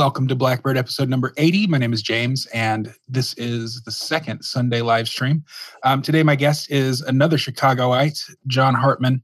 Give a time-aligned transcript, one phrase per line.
[0.00, 1.66] Welcome to Blackbird episode number 80.
[1.68, 5.44] My name is James, and this is the second Sunday live stream.
[5.84, 9.22] Um, today, my guest is another Chicagoite, John Hartman.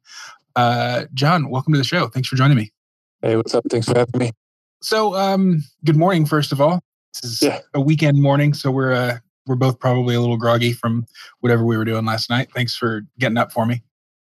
[0.57, 2.09] Uh, John, welcome to the show.
[2.09, 2.73] Thanks for joining me.
[3.21, 3.65] Hey, what's up?
[3.71, 4.33] Thanks for having me.
[4.81, 6.81] So, um, good morning, first of all.
[7.15, 7.61] This is Yeah.
[7.75, 11.07] a weekend morning, so we're uh, we're both probably a little groggy from
[11.41, 12.49] whatever we were doing last night.
[12.55, 13.83] Thanks for getting up for me.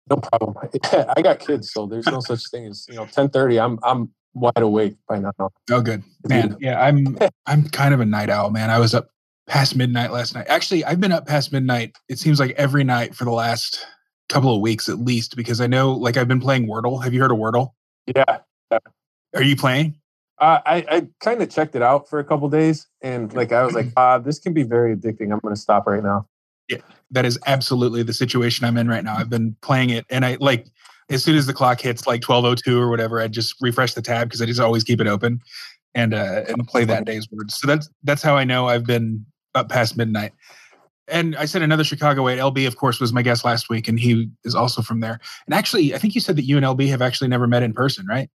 [0.09, 0.55] No problem.
[1.16, 3.07] I got kids, so there's no such thing as you know.
[3.07, 3.59] Ten thirty.
[3.60, 5.33] I'm I'm wide awake by now.
[5.71, 6.57] Oh, good man.
[6.60, 7.16] Yeah, I'm
[7.47, 8.71] I'm kind of a night owl, man.
[8.71, 9.10] I was up
[9.47, 10.47] past midnight last night.
[10.49, 11.97] Actually, I've been up past midnight.
[12.09, 13.85] It seems like every night for the last
[14.30, 17.02] couple of weeks at least, because I know, like, I've been playing Wordle.
[17.05, 17.73] Have you heard of Wordle?
[18.07, 18.38] Yeah.
[19.34, 19.97] Are you playing?
[20.41, 23.63] Uh, I I kind of checked it out for a couple days, and like I
[23.63, 25.32] was like, ah, this can be very addicting.
[25.32, 26.27] I'm going to stop right now.
[26.69, 26.79] Yeah,
[27.10, 29.16] That is absolutely the situation I'm in right now.
[29.16, 30.66] I've been playing it, and I like
[31.10, 34.29] as soon as the clock hits like 12:02 or whatever, I just refresh the tab
[34.29, 35.41] because I just always keep it open
[35.95, 37.57] and uh, and play that day's words.
[37.57, 40.32] So that's that's how I know I've been up past midnight.
[41.11, 43.99] And I said another Chicago Chicagoite, LB, of course, was my guest last week, and
[43.99, 45.21] he is also from there.
[45.47, 47.73] And actually, I think you said that you and LB have actually never met in
[47.73, 48.29] person, right?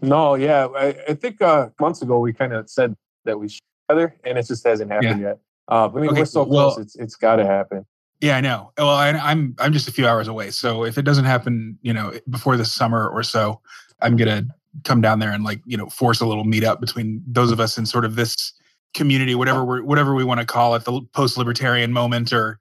[0.00, 3.60] No, yeah, I, I think uh, months ago we kind of said that we should
[3.88, 5.38] together, and it just hasn't happened yet.
[5.70, 7.86] Uh, I mean, Okay, we're so well- close; it's it's got to happen.
[8.20, 8.72] Yeah, I know.
[8.78, 11.92] Well, I, I'm I'm just a few hours away, so if it doesn't happen, you
[11.92, 13.60] know, before the summer or so,
[14.00, 14.46] I'm gonna
[14.84, 17.76] come down there and like you know force a little meetup between those of us
[17.78, 18.52] in sort of this
[18.94, 22.58] community, whatever we whatever we want to call it, the post libertarian moment or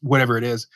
[0.00, 0.66] whatever it is.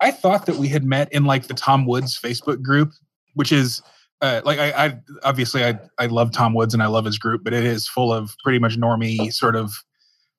[0.00, 2.92] I thought that we had met in like the Tom Woods Facebook group,
[3.34, 3.82] which is
[4.20, 7.44] uh, like I, I obviously I I love Tom Woods and I love his group,
[7.44, 9.72] but it is full of pretty much normie sort of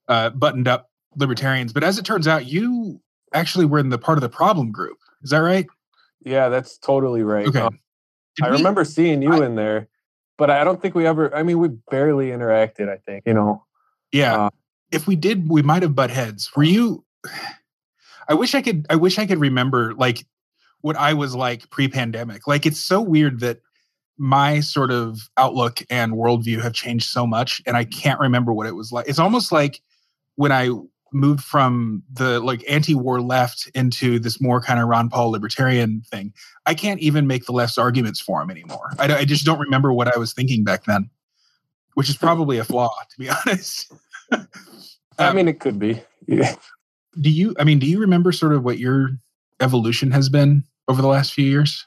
[0.08, 1.72] uh, buttoned up libertarians.
[1.74, 3.02] But as it turns out, you
[3.34, 4.98] actually were in the part of the problem group.
[5.22, 5.68] Is that right?
[6.26, 7.48] Yeah, that's totally right.
[7.48, 7.60] Okay.
[7.60, 7.80] Um,
[8.42, 9.88] I we- remember seeing you I- in there,
[10.38, 11.34] but I don't think we ever.
[11.36, 12.90] I mean, we barely interacted.
[12.90, 13.64] I think you know.
[14.14, 14.46] Yeah.
[14.46, 14.50] uh,
[14.92, 16.50] if we did, we might have butt heads.
[16.56, 17.04] Were you?
[18.30, 18.86] I wish I could.
[18.90, 20.26] I wish I could remember like
[20.80, 22.48] what I was like pre-pandemic.
[22.48, 23.60] Like it's so weird that
[24.18, 28.66] my sort of outlook and worldview have changed so much, and I can't remember what
[28.66, 29.10] it was like.
[29.10, 29.82] It's almost like
[30.36, 30.70] when I
[31.14, 36.34] moved from the like anti-war left into this more kind of Ron Paul libertarian thing.
[36.66, 38.92] I can't even make the left's arguments for him anymore.
[39.00, 41.10] I, I just don't remember what I was thinking back then,
[41.94, 43.94] which is probably a flaw, to be honest.
[45.20, 46.02] I Um, mean, it could be.
[46.28, 46.56] Yeah.
[47.22, 49.10] do you i mean do you remember sort of what your
[49.60, 51.86] evolution has been over the last few years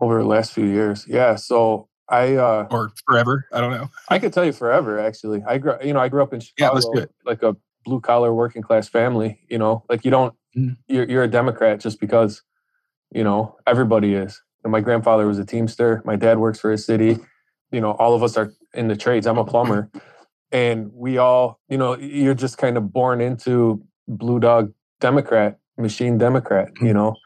[0.00, 1.06] over the last few years.
[1.08, 1.36] Yeah.
[1.36, 5.42] So I uh or forever i don't know I could tell you forever actually.
[5.46, 7.10] I grew you know, I grew up in Yeah, Chicago let's do it.
[7.24, 9.84] like a blue collar working class family, you know.
[9.88, 10.76] Like you don't Mhm.
[10.88, 12.42] you're you're a Democrat just because,
[13.12, 14.40] you know, everybody is.
[14.64, 17.18] And my grandfather was a Teamster, my dad works for a city,
[17.72, 19.26] you know, all of us are in the trades.
[19.26, 19.88] I'm a plumber.
[20.52, 26.18] And we all, you know, you're just kind of born into blue dog Democrat, machine
[26.18, 26.86] Democrat, Mm-hmm.
[26.86, 27.16] you know.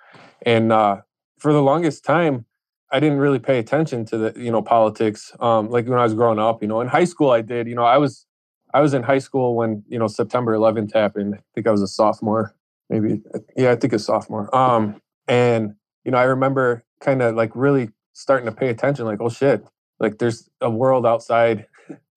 [0.43, 0.99] And uh
[1.39, 2.47] for the longest time,
[2.91, 5.33] I didn't really pay attention to the you know politics.
[5.41, 7.67] Um, like when I was growing up, you know, in high school I did.
[7.67, 8.27] You know, I was
[8.73, 11.35] I was in high school when you know September 11th happened.
[11.35, 12.55] I think I was a sophomore,
[12.89, 13.23] maybe.
[13.57, 14.55] Yeah, I think a sophomore.
[14.55, 19.05] Um, and you know, I remember kind of like really starting to pay attention.
[19.05, 19.65] Like, oh shit,
[19.99, 21.67] like there's a world outside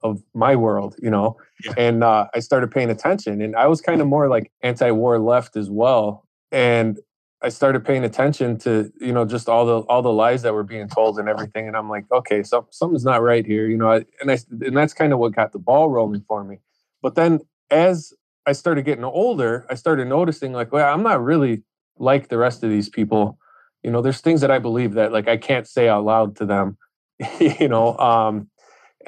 [0.01, 1.37] of my world, you know.
[1.63, 1.73] Yeah.
[1.77, 5.55] And uh, I started paying attention, and I was kind of more like anti-war left
[5.55, 6.25] as well.
[6.51, 6.99] And
[7.41, 10.63] I started paying attention to you know just all the all the lies that were
[10.63, 13.91] being told and everything, and I'm like, okay, so, something's not right here, you know.
[13.91, 16.57] I- And I and that's kind of what got the ball rolling for me.
[17.01, 17.39] But then
[17.71, 18.13] as
[18.45, 21.63] I started getting older, I started noticing like, well, I'm not really
[21.97, 23.37] like the rest of these people.
[23.83, 26.45] You know, there's things that I believe that like I can't say out loud to
[26.45, 26.77] them.
[27.39, 28.49] you know, um,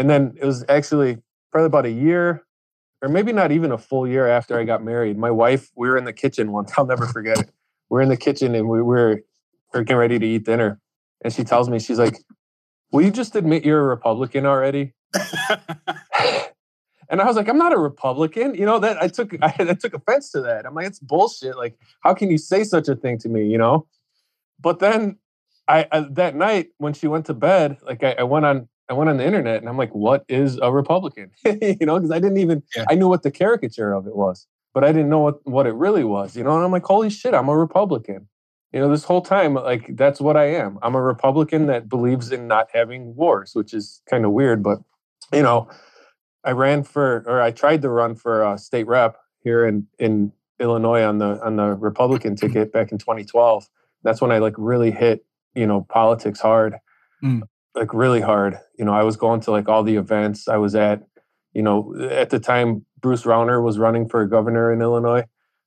[0.01, 1.19] and then it was actually
[1.51, 2.43] probably about a year
[3.03, 5.15] or maybe not even a full year after I got married.
[5.15, 6.71] My wife, we were in the kitchen once.
[6.77, 7.51] I'll never forget it.
[7.89, 9.21] We're in the kitchen and we were,
[9.73, 10.81] getting ready to eat dinner.
[11.23, 12.15] And she tells me, she's like,
[12.91, 14.93] Will you just admit you're a Republican already?
[17.09, 18.55] and I was like, I'm not a Republican.
[18.55, 20.65] You know, that I took I, I took offense to that.
[20.65, 21.55] I'm like, it's bullshit.
[21.55, 23.45] Like, how can you say such a thing to me?
[23.45, 23.87] You know?
[24.59, 25.19] But then
[25.69, 28.93] I, I that night when she went to bed, like I, I went on I
[28.93, 31.31] went on the internet and I'm like, what is a Republican?
[31.45, 32.83] you know, because I didn't even Yeah.
[32.89, 35.73] I knew what the caricature of it was, but I didn't know what, what it
[35.75, 38.27] really was, you know, and I'm like, holy shit, I'm a Republican.
[38.73, 40.77] you know, this whole time, like that's what I am.
[40.81, 44.79] I'm a Republican that believes in not having wars, which is kind of weird, but
[45.31, 45.69] you know,
[46.43, 50.33] I ran for, or I tried to run for a state rep here in in
[50.59, 53.69] Illinois on the on the Republican ticket back in 2012.
[54.03, 56.75] That's when I like really hit, you know, politics hard,
[57.23, 57.43] mm.
[57.75, 58.59] Like really hard.
[58.77, 60.47] You know, I was going to like all the events.
[60.47, 61.03] I was at,
[61.53, 65.23] you know, at the time Bruce Rauner was running for governor in Illinois.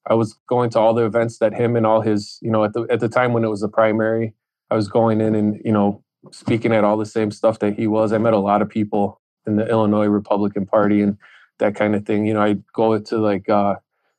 [0.07, 2.75] I was going to all the events that him and all his, you know, at
[2.75, 4.35] the at the time when it was a primary,
[4.71, 7.87] I was going in and you know speaking at all the same stuff that he
[7.87, 8.13] was.
[8.13, 11.17] I met a lot of people in the Illinois Republican Party and
[11.59, 12.27] that kind of thing.
[12.27, 13.77] You know, I go to like uh,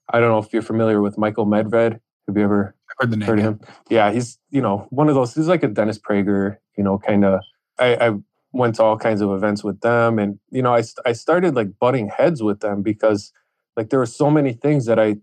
[0.10, 2.00] I don't know if you're familiar with Michael Medved.
[2.28, 3.28] Have you ever heard the name?
[3.28, 3.60] Heard him?
[3.90, 5.36] Yeah, he's you know one of those.
[5.36, 6.58] He's like a Dennis Prager.
[6.78, 7.42] You know, kind of.
[7.80, 8.12] I, I
[8.52, 11.78] went to all kinds of events with them, and you know, I I started like
[11.80, 13.32] butting heads with them because
[13.76, 15.18] like there were so many things that I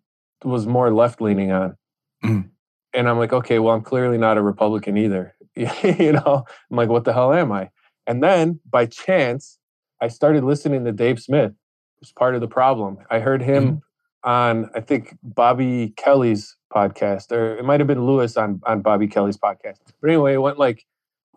[0.45, 1.77] was more left leaning on.
[2.25, 2.51] Mm.
[2.95, 5.35] And I'm like, okay, well, I'm clearly not a Republican either.
[5.57, 7.71] you know, I'm like, what the hell am I?
[8.07, 9.59] And then by chance,
[10.01, 11.53] I started listening to Dave Smith.
[12.01, 12.99] It's part of the problem.
[13.11, 13.81] I heard him mm
[14.25, 19.09] on, I think, Bobby Kelly's podcast, or it might have been Lewis on, on Bobby
[19.09, 19.79] Kelly's podcast.
[20.01, 20.87] But anyway, it went like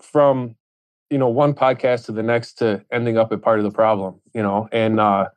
[0.02, 0.56] from,
[1.16, 4.20] you know, one podcast to the next to ending up at part of the problem,
[4.34, 5.30] you know, and uh,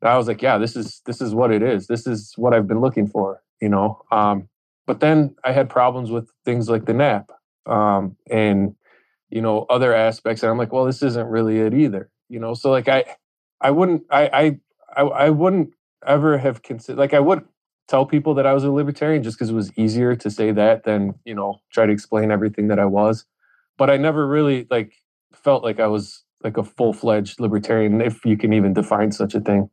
[0.00, 1.88] I was like, yeah, this is this is what it is.
[1.88, 4.00] This is what I've been looking for, you know.
[4.10, 4.48] Um,
[4.86, 7.30] but then I had problems with things like the NAP
[7.66, 8.76] um, and
[9.28, 12.54] you know other aspects, and I'm like, well, this isn't really it either, you know.
[12.54, 13.04] So like I,
[13.60, 14.58] I wouldn't, I, I,
[14.96, 15.74] I, I wouldn't
[16.06, 17.44] ever have considered like I would
[17.88, 20.84] tell people that I was a libertarian just because it was easier to say that
[20.84, 23.26] than you know try to explain everything that I was.
[23.76, 24.94] But I never really like
[25.46, 29.34] felt like I was like a full fledged libertarian, if you can even define such
[29.34, 29.70] a thing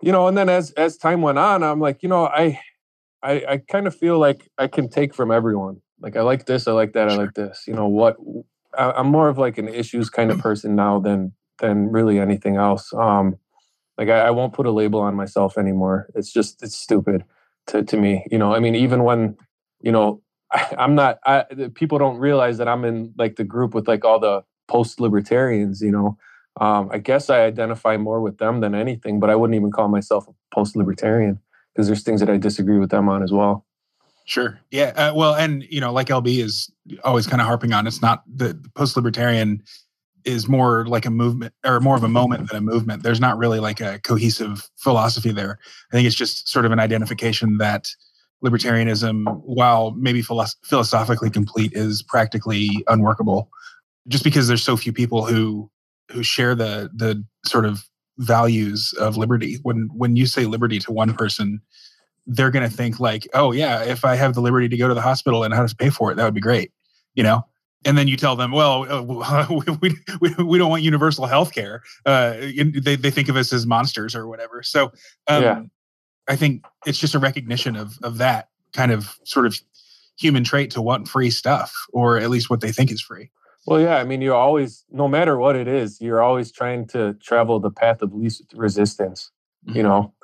[0.00, 2.60] you know, and then as as time went on, I'm like, you know, I
[3.22, 5.82] I, I kind of feel like I can take from everyone.
[6.00, 7.64] Like I like this, I like that, I like this.
[7.66, 8.16] You know what?
[8.76, 12.56] I, I'm more of like an issues kind of person now than than really anything
[12.56, 12.92] else.
[12.94, 13.36] Um,
[13.98, 16.08] like I, I won't put a label on myself anymore.
[16.14, 17.24] It's just it's stupid
[17.66, 18.26] to to me.
[18.30, 19.36] You know, I mean, even when
[19.82, 21.18] you know I, I'm not.
[21.26, 21.44] I,
[21.74, 25.82] people don't realize that I'm in like the group with like all the post libertarians.
[25.82, 26.18] You know,
[26.60, 29.88] um, I guess I identify more with them than anything, but I wouldn't even call
[29.88, 31.40] myself a post libertarian
[31.74, 33.66] because there's things that I disagree with them on as well.
[34.24, 34.60] Sure.
[34.70, 34.92] Yeah.
[34.96, 36.70] Uh, well, and you know, like LB is
[37.02, 39.62] always kind of harping on, it's not the, post libertarian
[40.24, 43.02] is more like a movement or more of a moment than a movement.
[43.02, 45.58] There's not really like a cohesive philosophy there.
[45.90, 47.88] I think it's just sort of an identification that
[48.44, 53.50] libertarianism, while maybe philosoph- philosophically complete, is practically unworkable
[54.08, 55.70] just because there's so few people who
[56.10, 57.84] who share the the sort of
[58.18, 59.58] values of liberty.
[59.62, 61.60] When when you say liberty to one person,
[62.26, 64.94] they're going to think like, oh yeah, if I have the liberty to go to
[64.94, 66.72] the hospital and how to pay for it, that would be great,
[67.14, 67.44] you know.
[67.86, 69.46] And then you tell them, well, uh,
[69.80, 71.82] we, we, we don't want universal health care.
[72.04, 72.32] Uh,
[72.74, 74.62] they, they think of us as monsters or whatever.
[74.62, 74.92] So
[75.28, 75.62] um, yeah.
[76.28, 79.58] I think it's just a recognition of, of that kind of sort of
[80.18, 83.30] human trait to want free stuff, or at least what they think is free.
[83.66, 87.14] Well, yeah, I mean, you're always, no matter what it is, you're always trying to
[87.14, 89.30] travel the path of least resistance,
[89.66, 89.76] mm-hmm.
[89.76, 90.14] you know?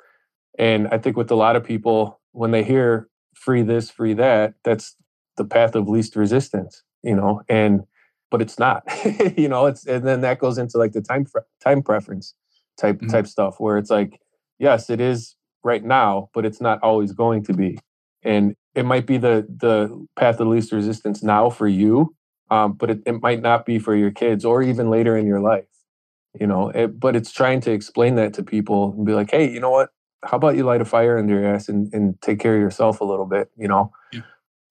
[0.57, 4.55] And I think with a lot of people, when they hear free this, free that,
[4.63, 4.95] that's
[5.37, 7.41] the path of least resistance, you know?
[7.47, 7.83] And,
[8.31, 8.83] but it's not,
[9.37, 11.27] you know, it's, and then that goes into like the time,
[11.63, 12.33] time preference
[12.77, 13.07] type, mm-hmm.
[13.09, 14.19] type stuff where it's like,
[14.57, 17.77] yes, it is right now, but it's not always going to be.
[18.23, 22.15] And it might be the, the path of least resistance now for you,
[22.49, 25.39] um, but it, it might not be for your kids or even later in your
[25.39, 25.65] life
[26.39, 29.49] you know it, but it's trying to explain that to people and be like hey
[29.49, 29.89] you know what
[30.23, 33.01] how about you light a fire under your ass and, and take care of yourself
[33.01, 34.21] a little bit you know yeah.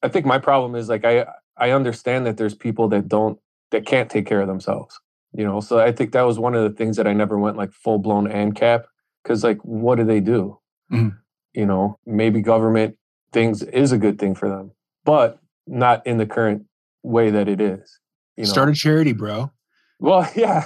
[0.03, 3.39] i think my problem is like i i understand that there's people that don't
[3.71, 4.99] that can't take care of themselves
[5.33, 7.57] you know so i think that was one of the things that i never went
[7.57, 8.85] like full blown ANCAP
[9.23, 10.59] because like what do they do
[10.93, 11.17] mm-hmm.
[11.53, 12.97] you know maybe government
[13.33, 14.73] things is a good thing for them
[15.05, 16.65] but not in the current
[17.07, 18.01] way that it is.
[18.37, 18.51] You know?
[18.51, 19.51] Start a charity, bro.
[19.99, 20.65] Well, yeah,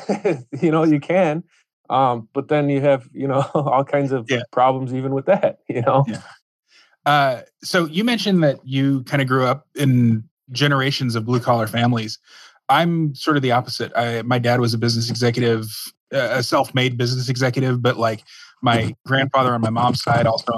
[0.61, 1.45] you know, you can.
[1.89, 4.43] Um, but then you have, you know, all kinds of yeah.
[4.53, 6.05] problems even with that, you know?
[6.09, 6.23] Yeah.
[7.07, 11.67] Uh, so you mentioned that you kind of grew up in generations of blue collar
[11.67, 12.19] families.
[12.69, 13.91] I'm sort of the opposite.
[13.97, 15.67] I, my dad was a business executive,
[16.13, 18.23] a self-made business executive, but like
[18.63, 20.53] my grandfather on my mom's side also.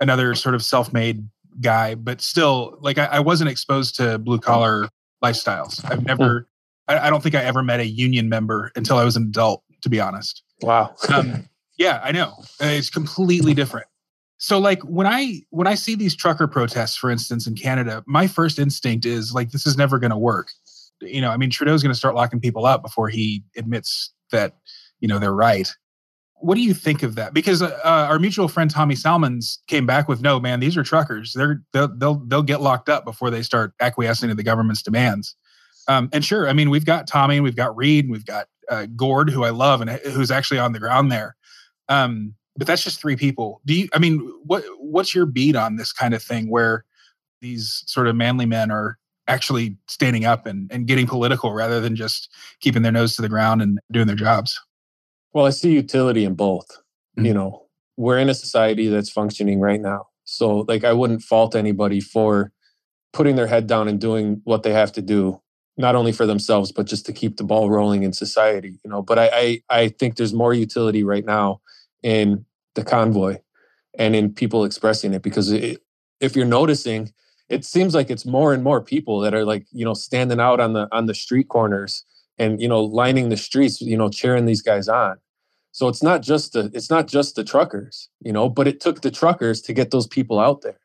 [0.00, 1.26] Another sort of self-made
[1.60, 4.88] guy, but still, like I, I wasn't exposed to blue collar
[5.22, 5.84] lifestyles.
[5.90, 6.06] I've hmm.
[6.06, 6.48] never,
[6.88, 9.62] I, I, don't think I ever met a union member until I was an adult,
[9.82, 10.42] to be honest.
[10.62, 10.94] Wow.
[11.08, 12.34] um, yeah, I know.
[12.60, 13.86] It's completely different.
[14.38, 18.26] So like when I when I see these trucker protests, for instance, in Canada, my
[18.26, 20.48] first instinct is like this is never going to work.
[21.00, 24.56] You know, I mean, Trudeau's going to start locking people up before he admits that
[25.00, 25.72] you know they're right.
[26.40, 27.32] What do you think of that?
[27.32, 31.32] Because uh, our mutual friend Tommy Salmons came back with, "No, man, these are truckers.
[31.32, 35.36] They're they'll they'll, they'll get locked up before they start acquiescing to the government's demands."
[35.88, 39.30] Um, and sure, I mean, we've got Tommy, we've got Reed, we've got uh, Gord,
[39.30, 41.36] who I love and who's actually on the ground there.
[41.88, 43.60] Um, but that's just three people.
[43.64, 43.88] Do you?
[43.92, 46.84] I mean, what what's your beat on this kind of thing where
[47.40, 51.96] these sort of manly men are actually standing up and, and getting political rather than
[51.96, 54.60] just keeping their nose to the ground and doing their jobs?
[55.34, 56.68] Well, I see utility in both.
[56.70, 57.26] Mm-hmm.
[57.26, 60.06] You know, we're in a society that's functioning right now.
[60.24, 62.52] So, like, I wouldn't fault anybody for
[63.12, 65.40] putting their head down and doing what they have to do,
[65.76, 69.02] not only for themselves, but just to keep the ball rolling in society, you know.
[69.02, 71.60] But I, I, I think there's more utility right now
[72.02, 73.38] in the convoy
[73.98, 75.82] and in people expressing it because it,
[76.20, 77.12] if you're noticing
[77.48, 80.60] it seems like it's more and more people that are like you know standing out
[80.60, 82.04] on the on the street corners
[82.38, 85.16] and you know lining the streets you know cheering these guys on
[85.74, 89.02] so it's not just the it's not just the truckers you know but it took
[89.02, 90.78] the truckers to get those people out there.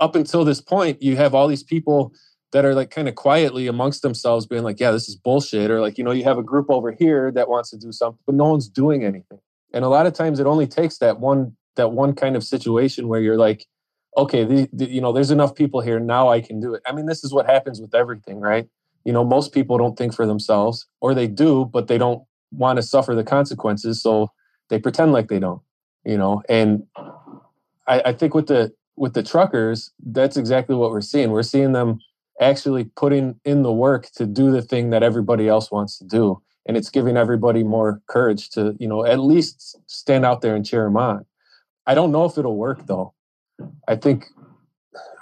[0.00, 2.12] Up until this point you have all these people
[2.50, 5.80] that are like kind of quietly amongst themselves being like yeah this is bullshit or
[5.80, 8.34] like you know you have a group over here that wants to do something but
[8.34, 9.38] no one's doing anything.
[9.72, 13.06] And a lot of times it only takes that one that one kind of situation
[13.06, 13.64] where you're like
[14.16, 16.82] okay the, the, you know there's enough people here now i can do it.
[16.84, 18.68] I mean this is what happens with everything right?
[19.04, 22.76] You know most people don't think for themselves or they do but they don't want
[22.76, 24.30] to suffer the consequences so
[24.68, 25.62] they pretend like they don't
[26.04, 26.42] you know?
[26.48, 26.86] And
[27.86, 31.30] I, I think with the with the truckers that's exactly what we're seeing.
[31.30, 31.98] We're seeing them
[32.40, 36.40] actually putting in the work to do the thing that everybody else wants to do
[36.66, 40.66] and it's giving everybody more courage to you know at least stand out there and
[40.66, 41.24] cheer them on.
[41.86, 43.14] I don't know if it'll work though.
[43.86, 44.26] I think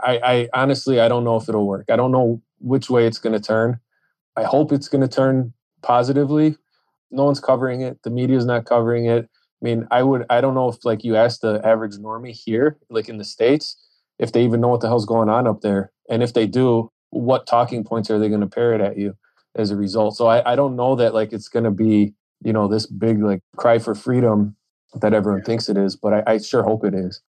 [0.03, 1.87] i, I honestly i don't know if it'll work.
[1.91, 3.79] I don't know which way it's going to turn.
[4.37, 6.57] I hope it's going to turn positively
[7.11, 10.55] no one's covering it the media's not covering it i mean i would i don't
[10.55, 13.77] know if like you ask the average normie here like in the states
[14.19, 16.91] if they even know what the hell's going on up there and if they do
[17.11, 19.17] what talking points are they going to parrot at you
[19.57, 20.17] as a result.
[20.17, 23.23] So I, I don't know that like it's going to be, you know, this big
[23.23, 24.57] like cry for freedom
[24.95, 27.21] that everyone thinks it is, but I, I sure hope it is.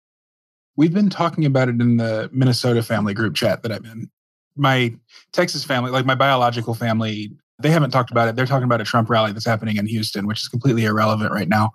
[0.76, 4.10] We've been talking about it in the Minnesota family group chat that I'm in.
[4.56, 4.94] My
[5.32, 7.32] Texas family, like my biological family,
[7.62, 8.36] they haven't talked about it.
[8.36, 11.48] They're talking about a Trump rally that's happening in Houston, which is completely irrelevant right
[11.48, 11.72] now.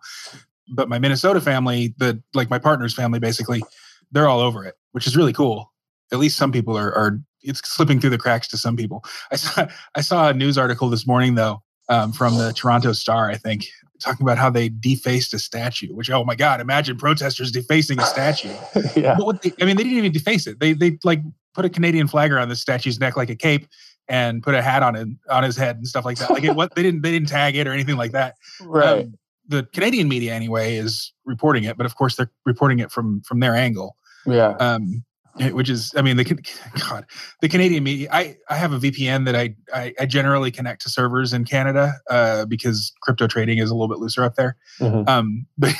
[0.69, 3.63] But my Minnesota family, the like my partner's family, basically,
[4.11, 5.71] they're all over it, which is really cool.
[6.11, 9.03] At least some people are, are it's slipping through the cracks to some people.
[9.31, 13.29] I saw I saw a news article this morning though um, from the Toronto Star,
[13.29, 13.67] I think,
[13.99, 15.93] talking about how they defaced a statue.
[15.93, 18.53] Which oh my god, imagine protesters defacing a statue.
[18.95, 19.17] yeah.
[19.43, 20.59] They, I mean, they didn't even deface it.
[20.59, 21.21] They they like
[21.53, 23.67] put a Canadian flag around the statue's neck like a cape
[24.07, 26.29] and put a hat on it on his head and stuff like that.
[26.31, 28.35] Like it, what they didn't they didn't tag it or anything like that.
[28.61, 29.03] Right.
[29.03, 29.15] Um,
[29.47, 33.39] the Canadian media anyway is reporting it, but of course they're reporting it from from
[33.39, 33.95] their angle.
[34.25, 34.55] Yeah.
[34.59, 35.03] Um,
[35.51, 36.23] which is i mean the
[36.89, 37.05] god
[37.41, 40.89] the canadian media i i have a vpn that i i, I generally connect to
[40.89, 45.07] servers in canada uh, because crypto trading is a little bit looser up there mm-hmm.
[45.09, 45.75] um but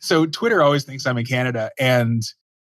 [0.00, 2.22] so twitter always thinks i'm in canada and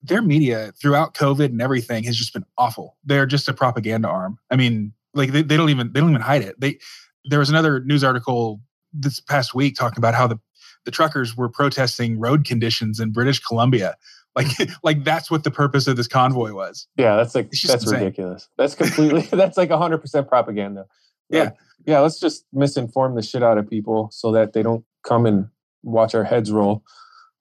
[0.08, 4.38] their media throughout covid and everything has just been awful they're just a propaganda arm
[4.52, 6.78] i mean like they, they don't even they don't even hide it they
[7.26, 8.62] there was another news article
[8.94, 10.40] this past week talking about how the
[10.86, 13.96] the truckers were protesting road conditions in british columbia
[14.36, 14.48] like,
[14.84, 16.88] like that's what the purpose of this convoy was.
[16.98, 18.00] Yeah, that's like that's insane.
[18.00, 18.50] ridiculous.
[18.58, 20.86] That's completely that's like hundred percent propaganda.
[21.30, 21.52] Yeah,
[21.86, 22.00] yeah.
[22.00, 25.48] Let's just misinform the shit out of people so that they don't come and
[25.84, 26.84] watch our heads roll.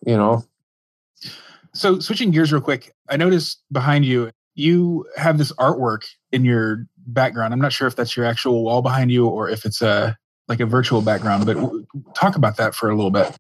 [0.07, 0.45] You know.
[1.75, 6.87] So switching gears real quick, I noticed behind you you have this artwork in your
[7.09, 7.53] background.
[7.53, 10.17] I'm not sure if that's your actual wall behind you or if it's a
[10.47, 11.57] like a virtual background, but
[12.15, 13.37] talk about that for a little bit.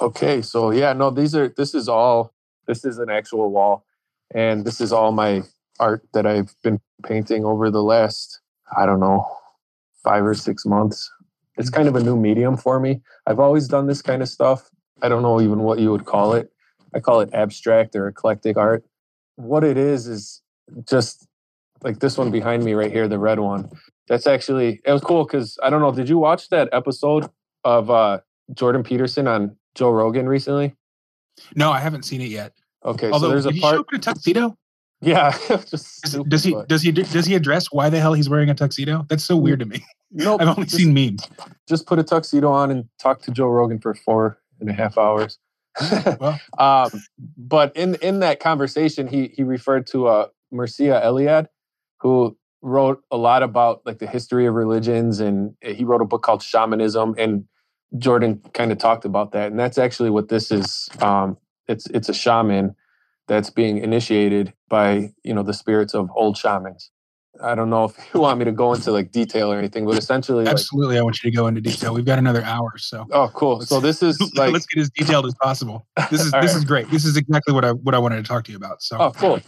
[0.00, 2.32] Okay, so yeah, no, these are this is all
[2.66, 3.84] this is an actual wall,
[4.32, 5.42] and this is all my
[5.80, 8.40] art that I've been painting over the last
[8.76, 9.26] I don't know
[10.04, 11.10] five or six months.
[11.56, 11.74] It's mm.
[11.74, 13.00] kind of a new medium for me.
[13.26, 14.70] I've always done this kind of stuff.
[15.02, 16.52] I don't know even what you would call it.
[16.94, 18.84] I call it abstract or eclectic art.
[19.36, 20.42] What it is is
[20.84, 21.26] just
[21.82, 23.70] like this one behind me right here, the red one.
[24.08, 25.92] That's actually it was cool because I don't know.
[25.92, 27.28] Did you watch that episode
[27.64, 28.20] of uh,
[28.54, 30.74] Jordan Peterson on Joe Rogan recently?
[31.54, 32.52] No, I haven't seen it yet.
[32.84, 33.74] Okay, Although, so there's a part.
[33.74, 34.56] Show up in a tuxedo.
[35.00, 38.50] Yeah, just does, does he does he does he address why the hell he's wearing
[38.50, 39.04] a tuxedo?
[39.08, 39.84] That's so weird to me.
[40.10, 41.28] No, nope, I've only just, seen memes.
[41.68, 44.98] Just put a tuxedo on and talk to Joe Rogan for four and a half
[44.98, 45.38] hours.
[46.58, 46.90] um,
[47.36, 51.46] but in in that conversation, he he referred to uh, Mircea Eliade,
[52.00, 56.22] who wrote a lot about like the history of religions, and he wrote a book
[56.22, 57.14] called Shamanism.
[57.18, 57.44] And
[57.96, 60.88] Jordan kind of talked about that, and that's actually what this is.
[61.00, 62.74] Um, it's it's a shaman
[63.26, 66.90] that's being initiated by you know the spirits of old shamans.
[67.42, 69.98] I don't know if you want me to go into like detail or anything, but
[69.98, 71.94] essentially, absolutely, like, I want you to go into detail.
[71.94, 73.60] We've got another hour, so oh, cool.
[73.62, 75.86] So this is like let's get as detailed as possible.
[76.10, 76.44] This is this right.
[76.44, 76.90] is great.
[76.90, 78.82] This is exactly what I what I wanted to talk to you about.
[78.82, 79.40] So oh, cool.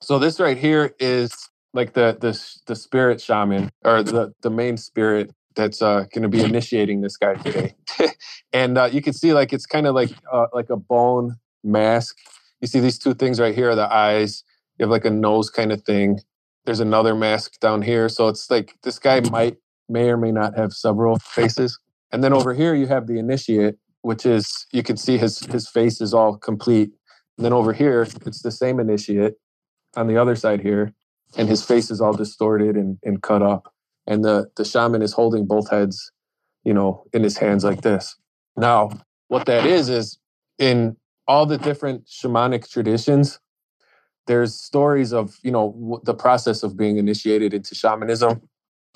[0.00, 1.32] So this right here is
[1.72, 6.28] like the the the spirit shaman or the the main spirit that's uh, going to
[6.28, 7.74] be initiating this guy today,
[8.52, 12.18] and uh, you can see like it's kind of like uh, like a bone mask.
[12.60, 14.44] You see these two things right here are the eyes.
[14.78, 16.20] You have like a nose kind of thing
[16.66, 18.08] there's another mask down here.
[18.08, 19.56] So it's like this guy might
[19.88, 21.78] may or may not have several faces.
[22.12, 25.68] And then over here you have the initiate, which is you can see his his
[25.68, 26.90] face is all complete.
[27.38, 29.34] And then over here it's the same initiate
[29.96, 30.92] on the other side here,
[31.36, 33.72] and his face is all distorted and, and cut up.
[34.06, 36.12] And the the shaman is holding both heads,
[36.64, 38.16] you know, in his hands like this.
[38.56, 38.90] Now,
[39.28, 40.18] what that is is
[40.58, 40.96] in
[41.28, 43.40] all the different shamanic traditions,
[44.26, 48.40] there's stories of you know the process of being initiated into shamanism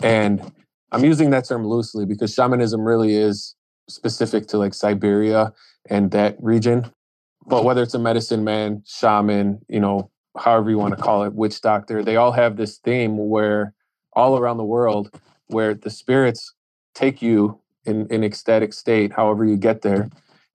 [0.02, 0.52] and
[0.92, 3.54] i'm using that term loosely because shamanism really is
[3.88, 5.52] specific to like siberia
[5.88, 6.90] and that region.
[7.46, 11.32] But whether it's a medicine man shaman you know however you want to call it
[11.32, 13.75] witch doctor they all have this theme where
[14.12, 15.10] all around the world
[15.49, 16.54] where the spirits
[16.94, 20.08] take you in an ecstatic state however you get there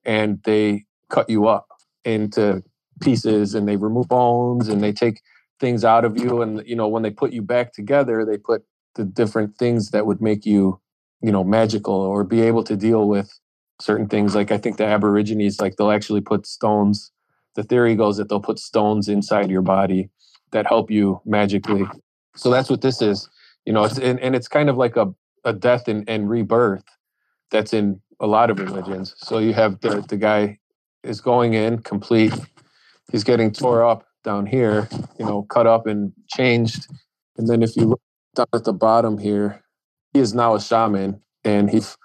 [0.05, 1.67] and they cut you up
[2.05, 2.63] into
[3.01, 5.21] pieces and they remove bones and they take
[5.59, 8.63] things out of you and you know when they put you back together they put
[8.95, 10.79] the different things that would make you
[11.21, 13.39] you know magical or be able to deal with
[13.81, 14.35] certain things.
[14.35, 17.11] Like i think the aborigines like they'll actually put stones
[17.55, 20.09] the theory goes that they'll put stones inside your body
[20.51, 21.85] that help you magically.
[22.35, 23.29] So that's what this is
[23.65, 26.83] you know it's, and, and it's kind of like a, a death and, and rebirth
[27.51, 29.15] that's in a lot of religions.
[29.17, 30.59] So you have the, the guy
[31.03, 32.33] is going in complete
[33.11, 34.89] he's getting tore up down here,
[35.19, 36.87] you know, cut up and changed.
[37.37, 38.01] And then if you look
[38.35, 39.63] down at the bottom here,
[40.13, 41.95] he is now a shaman and he's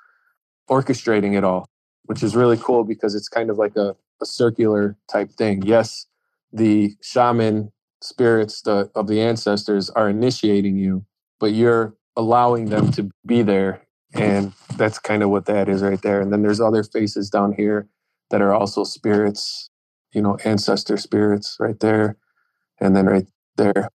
[0.69, 1.67] orchestrating it all,
[2.05, 5.63] which is really cool because it's kind of like a, a circular type thing.
[5.63, 6.07] Yes,
[6.53, 11.05] the shaman spirits the, of the ancestors are initiating you,
[11.39, 13.83] but you're allowing them to be there.
[14.13, 16.21] And that's kind of what that is right there.
[16.21, 17.89] And then there's other faces down here
[18.31, 19.70] that are also spirits
[20.13, 22.17] you know, ancestor spirits right there.
[22.81, 23.91] And then right there.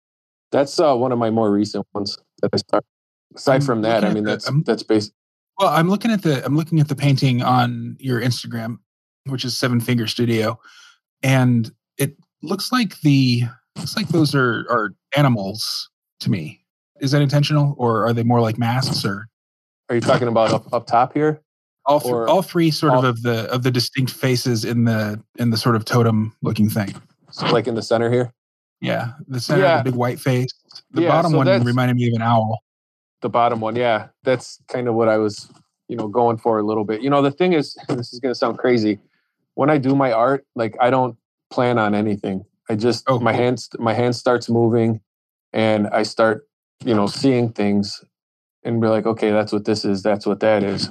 [0.52, 2.84] That's uh, one of my more recent ones that I start.
[3.34, 5.12] Aside I'm from that, I mean, that's that's based.
[5.58, 8.78] Well, I'm looking at the I'm looking at the painting on your Instagram,
[9.26, 10.60] which is Seven Finger Studio,
[11.22, 13.42] and it looks like the
[13.76, 16.64] looks like those are are animals to me.
[17.00, 19.04] Is that intentional, or are they more like masks?
[19.04, 19.28] Or
[19.88, 21.40] are you talking about up up top here?
[21.86, 25.22] All th- all three sort all, of of the of the distinct faces in the
[25.38, 26.94] in the sort of totem looking thing.
[27.30, 28.32] So like in the center here.
[28.80, 29.78] Yeah, the center, yeah.
[29.78, 30.52] the big white face.
[30.90, 32.62] The yeah, bottom so one reminded me of an owl.
[33.22, 35.48] The bottom one, yeah, that's kind of what I was,
[35.88, 37.00] you know, going for a little bit.
[37.00, 38.98] You know, the thing is, this is going to sound crazy.
[39.54, 41.16] When I do my art, like I don't
[41.50, 42.44] plan on anything.
[42.68, 43.42] I just oh, my cool.
[43.42, 45.00] hands my hand starts moving,
[45.52, 46.46] and I start,
[46.84, 48.04] you know, seeing things,
[48.64, 50.02] and be like, okay, that's what this is.
[50.02, 50.90] That's what that is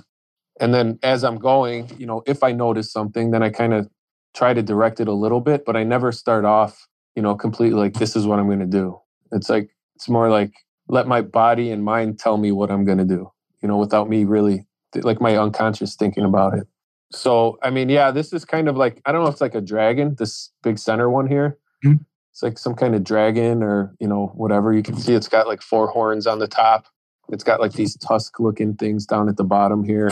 [0.64, 3.88] and then as i'm going you know if i notice something then i kind of
[4.34, 7.78] try to direct it a little bit but i never start off you know completely
[7.78, 8.98] like this is what i'm going to do.
[9.32, 10.54] It's like it's more like
[10.88, 13.30] let my body and mind tell me what i'm going to do
[13.62, 16.68] you know without me really like my unconscious thinking about it.
[17.12, 19.56] So i mean yeah this is kind of like i don't know if it's like
[19.56, 21.58] a dragon this big center one here.
[21.86, 22.02] Mm-hmm.
[22.32, 25.14] it's like some kind of dragon or you know whatever you can see.
[25.14, 26.88] It's got like four horns on the top.
[27.30, 30.10] It's got like these tusk looking things down at the bottom here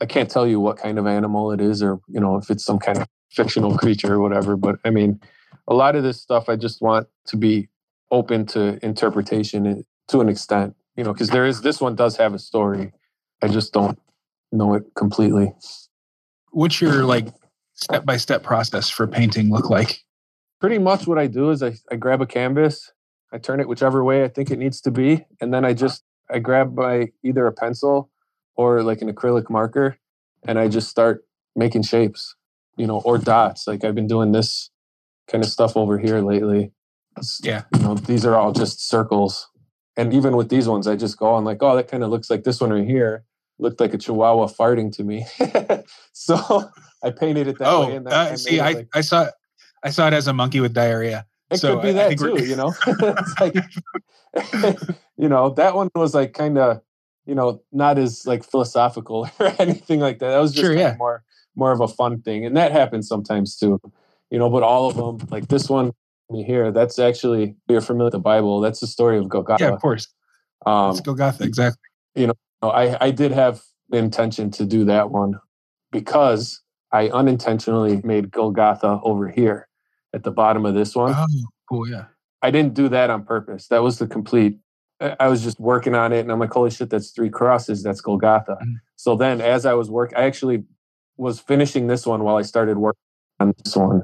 [0.00, 2.64] I can't tell you what kind of animal it is, or you know, if it's
[2.64, 4.56] some kind of fictional creature or whatever.
[4.56, 5.20] But I mean,
[5.68, 7.68] a lot of this stuff I just want to be
[8.10, 12.16] open to interpretation eh, to an extent, you know, because there is this one does
[12.16, 12.92] have a story.
[13.42, 13.98] I just don't
[14.52, 15.52] know it completely.
[16.50, 17.28] What's your like
[17.74, 20.00] step by step process for painting look like?
[20.60, 22.92] Pretty much what I do is I, I grab a canvas,
[23.32, 26.02] I turn it whichever way I think it needs to be, and then I just
[26.28, 28.10] I grab my either a pencil
[28.56, 29.96] or like an acrylic marker
[30.46, 31.24] and I just start
[31.56, 32.34] making shapes,
[32.76, 33.66] you know, or dots.
[33.66, 34.70] Like I've been doing this
[35.28, 36.72] kind of stuff over here lately.
[37.42, 37.64] Yeah.
[37.74, 39.48] You know, these are all just circles.
[39.96, 42.30] And even with these ones, I just go on like, oh, that kind of looks
[42.30, 43.24] like this one right here.
[43.58, 45.26] looked like a chihuahua farting to me.
[46.12, 46.70] so
[47.02, 47.96] I painted it that oh, way.
[47.96, 49.28] And that, uh, see, I, like, I saw
[49.82, 51.26] I saw it as a monkey with diarrhea.
[51.50, 52.72] It so could be that too, you know.
[52.86, 53.54] it's like
[55.16, 56.80] you know, that one was like kind of,
[57.26, 60.30] you know, not as like philosophical or anything like that.
[60.30, 60.96] That was just sure, yeah.
[60.98, 61.22] more
[61.56, 62.44] more of a fun thing.
[62.44, 63.80] And that happens sometimes too.
[64.30, 65.92] You know, but all of them, like this one
[66.30, 68.60] me here, that's actually you're familiar with the Bible.
[68.60, 69.64] That's the story of Golgotha.
[69.64, 70.08] Yeah, of course.
[70.66, 71.80] Um it's Golgotha, exactly.
[72.14, 75.38] You know, I, I did have the intention to do that one
[75.90, 76.60] because
[76.92, 79.68] I unintentionally made Golgotha over here
[80.12, 81.14] at the bottom of this one.
[81.16, 81.26] Oh,
[81.68, 81.88] cool.
[81.88, 82.06] Yeah.
[82.42, 83.68] I didn't do that on purpose.
[83.68, 84.58] That was the complete.
[85.00, 87.82] I was just working on it, and I'm like, "Holy shit, that's three crosses.
[87.82, 88.74] That's Golgotha." Mm-hmm.
[88.96, 90.64] So then, as I was working, I actually
[91.16, 93.00] was finishing this one while I started working
[93.38, 94.02] on this one.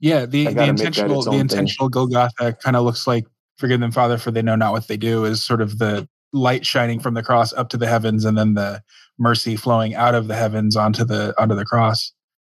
[0.00, 1.92] Yeah, the, the intentional the intentional thing.
[1.92, 5.24] Golgotha kind of looks like "Forgive them, Father, for they know not what they do."
[5.24, 8.54] Is sort of the light shining from the cross up to the heavens, and then
[8.54, 8.82] the
[9.18, 12.12] mercy flowing out of the heavens onto the onto the cross.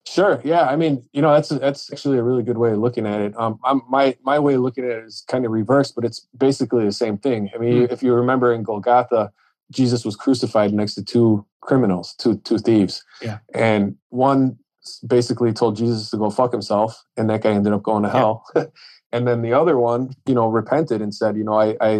[0.07, 0.41] Sure.
[0.43, 0.63] Yeah.
[0.63, 3.39] I mean, you know, that's that's actually a really good way of looking at it.
[3.39, 6.27] Um, I'm, my my way of looking at it is kind of reversed, but it's
[6.37, 7.51] basically the same thing.
[7.55, 7.93] I mean, mm.
[7.93, 9.31] if you remember in Golgotha,
[9.71, 13.05] Jesus was crucified next to two criminals, two two thieves.
[13.21, 13.39] Yeah.
[13.55, 14.59] And one
[15.07, 18.45] basically told Jesus to go fuck himself, and that guy ended up going to hell.
[18.57, 18.65] Yeah.
[19.13, 21.93] and then the other one, you know, repented and said, you know, I, I,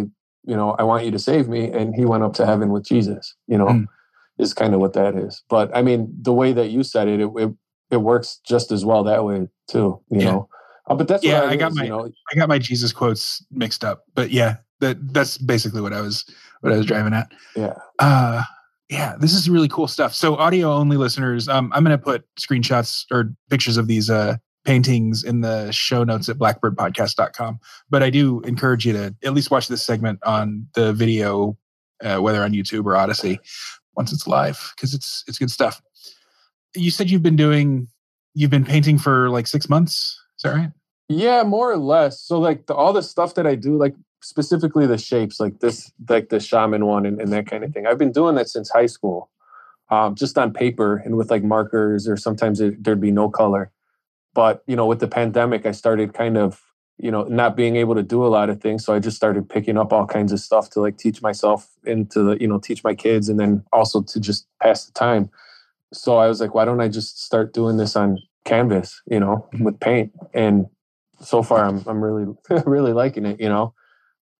[0.45, 2.85] you know, I want you to save me, and he went up to heaven with
[2.85, 3.35] Jesus.
[3.47, 3.67] You know.
[3.67, 3.87] Mm.
[4.37, 7.19] Is kind of what that is, but I mean, the way that you said it,
[7.19, 7.51] it, it
[7.91, 10.01] it works just as well that way too.
[10.09, 10.25] You yeah.
[10.25, 10.49] know,
[10.87, 11.41] uh, but that's yeah.
[11.41, 14.31] I, I, got is, my you know, I got my Jesus quotes mixed up, but
[14.31, 16.25] yeah, that that's basically what I was
[16.61, 17.31] what I was driving at.
[17.55, 17.73] Yeah.
[17.99, 18.43] Uh,
[18.89, 20.15] yeah, this is really cool stuff.
[20.15, 24.37] So audio only listeners, um, I'm going to put screenshots or pictures of these uh,
[24.65, 27.59] paintings in the show notes at blackbirdpodcast.com.
[27.89, 31.55] But I do encourage you to at least watch this segment on the video,
[32.03, 33.39] uh, whether on YouTube or Odysee,
[33.95, 35.81] once it's live, because it's it's good stuff
[36.75, 37.87] you said you've been doing
[38.33, 40.19] you've been painting for like six months.
[40.37, 40.71] Is that right?
[41.07, 42.21] Yeah more or less.
[42.21, 45.91] So like the, all the stuff that i do like specifically the shapes like this
[46.09, 47.87] like the shaman one and, and that kind of thing.
[47.87, 49.29] I've been doing that since high school
[49.89, 53.71] um, just on paper and with like markers or sometimes it, there'd be no color.
[54.33, 56.61] But you know with the pandemic i started kind of
[56.97, 58.85] you know not being able to do a lot of things.
[58.85, 62.09] So i just started picking up all kinds of stuff to like teach myself and
[62.11, 65.31] to you know teach my kids and then also to just pass the time
[65.93, 69.47] so I was like, why don't I just start doing this on canvas, you know,
[69.53, 69.63] mm-hmm.
[69.63, 70.11] with paint?
[70.33, 70.67] And
[71.21, 72.33] so far, I'm I'm really
[72.65, 73.39] really liking it.
[73.39, 73.73] You know,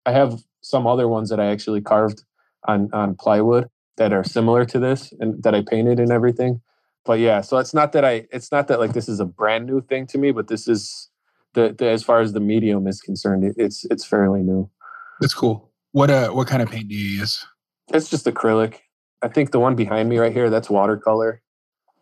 [0.06, 2.24] I have some other ones that I actually carved
[2.68, 6.62] on on plywood that are similar to this and that I painted and everything.
[7.06, 9.66] But yeah, so it's not that I it's not that like this is a brand
[9.66, 11.10] new thing to me, but this is
[11.54, 14.70] the, the as far as the medium is concerned, it, it's it's fairly new.
[15.20, 15.72] That's cool.
[15.92, 17.46] What uh what kind of paint do you use?
[17.92, 18.80] It's just acrylic.
[19.22, 21.42] I think the one behind me right here, that's watercolor,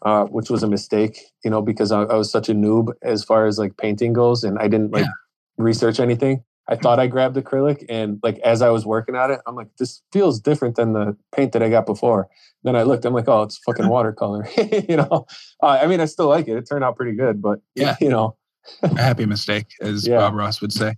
[0.04, 3.24] uh, which was a mistake, you know, because I, I, was such a noob as
[3.24, 5.12] far as like painting goes, and I didn't like yeah.
[5.58, 6.44] research anything.
[6.70, 9.70] I thought I grabbed acrylic, and like as I was working at it, I'm like,
[9.80, 12.28] this feels different than the paint that I got before.
[12.64, 14.48] Then I looked, I'm like, oh, it's fucking watercolor,
[14.90, 15.26] you know.
[15.64, 18.10] Uh, I mean, I still like it; it turned out pretty good, but yeah, you
[18.10, 18.38] know,
[18.84, 20.18] a happy mistake, as yeah.
[20.18, 20.96] Bob Ross would say.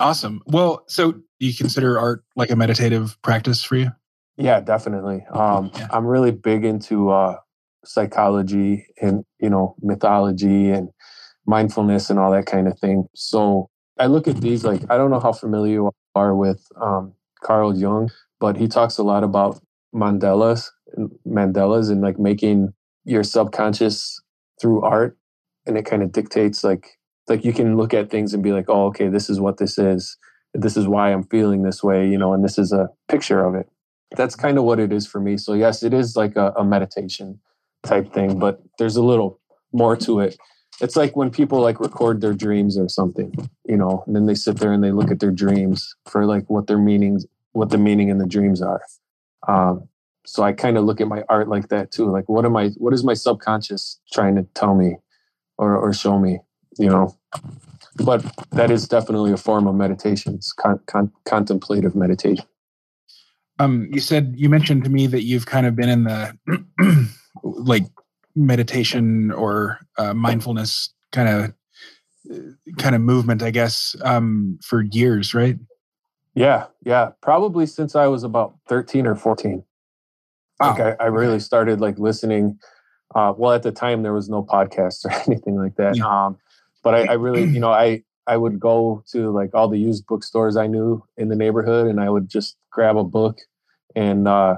[0.00, 0.40] Awesome.
[0.46, 3.90] Well, so do you consider art like a meditative practice for you?
[4.36, 5.24] Yeah, definitely.
[5.32, 5.88] Um, yeah.
[5.90, 7.36] I'm really big into uh,
[7.84, 10.88] psychology and you know mythology and
[11.46, 13.06] mindfulness and all that kind of thing.
[13.14, 13.68] So
[13.98, 17.76] I look at these like I don't know how familiar you are with um, Carl
[17.76, 19.60] Jung, but he talks a lot about
[19.94, 22.72] mandalas and mandalas and like making
[23.04, 24.20] your subconscious
[24.60, 25.18] through art,
[25.66, 26.88] and it kind of dictates like
[27.28, 29.78] like you can look at things and be like, oh, okay, this is what this
[29.78, 30.16] is.
[30.54, 33.54] This is why I'm feeling this way, you know, and this is a picture of
[33.54, 33.66] it
[34.16, 35.36] that's kind of what it is for me.
[35.36, 37.38] So yes, it is like a, a meditation
[37.82, 39.40] type thing, but there's a little
[39.72, 40.36] more to it.
[40.80, 43.32] It's like when people like record their dreams or something,
[43.66, 46.48] you know, and then they sit there and they look at their dreams for like
[46.48, 48.82] what their meanings, what the meaning in the dreams are.
[49.46, 49.88] Um,
[50.24, 52.10] so I kind of look at my art like that too.
[52.10, 52.68] Like, what am I?
[52.78, 54.96] What is my subconscious trying to tell me,
[55.58, 56.38] or or show me?
[56.78, 57.16] You know,
[57.96, 60.34] but that is definitely a form of meditation.
[60.34, 62.44] It's con- con- contemplative meditation.
[63.62, 67.08] Um, you said you mentioned to me that you've kind of been in the
[67.42, 67.84] like
[68.34, 71.52] meditation or uh, mindfulness kind of
[72.78, 75.56] kind of movement, I guess, um, for years, right?
[76.34, 79.64] Yeah, yeah, probably since I was about thirteen or fourteen.
[80.60, 82.58] Like I, I, really started like listening.
[83.16, 85.96] Uh, well, at the time there was no podcasts or anything like that.
[85.96, 86.06] Yeah.
[86.06, 86.38] Um,
[86.84, 90.06] but I, I really, you know, I I would go to like all the used
[90.06, 93.38] bookstores I knew in the neighborhood, and I would just grab a book
[93.94, 94.56] and uh,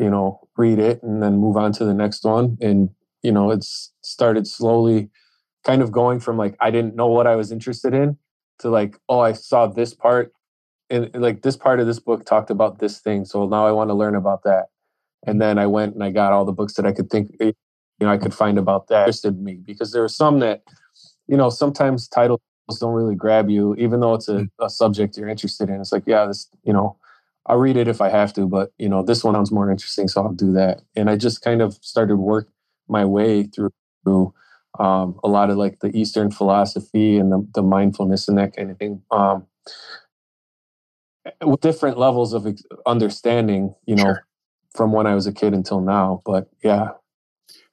[0.00, 2.56] you know, read it and then move on to the next one.
[2.60, 2.90] And,
[3.22, 5.10] you know, it's started slowly
[5.64, 8.16] kind of going from like, I didn't know what I was interested in
[8.60, 10.32] to like, oh, I saw this part
[10.88, 13.24] and like this part of this book talked about this thing.
[13.24, 14.66] So now I want to learn about that.
[15.26, 17.52] And then I went and I got all the books that I could think, eh,
[18.00, 20.62] you know, I could find about that interested me because there are some that,
[21.26, 22.40] you know, sometimes titles
[22.80, 24.48] don't really grab you, even though it's a, mm.
[24.60, 25.80] a subject you're interested in.
[25.80, 26.96] It's like, yeah, this, you know,
[27.50, 30.06] I'll read it if I have to, but you know, this one sounds more interesting,
[30.06, 30.82] so I'll do that.
[30.94, 32.48] And I just kind of started work
[32.88, 33.72] my way through
[34.78, 38.70] um, a lot of like the Eastern philosophy and the, the mindfulness and that kind
[38.70, 39.02] of thing.
[39.10, 39.46] Um,
[41.44, 42.46] with different levels of
[42.86, 44.26] understanding, you know, sure.
[44.76, 46.22] from when I was a kid until now.
[46.24, 46.90] But yeah.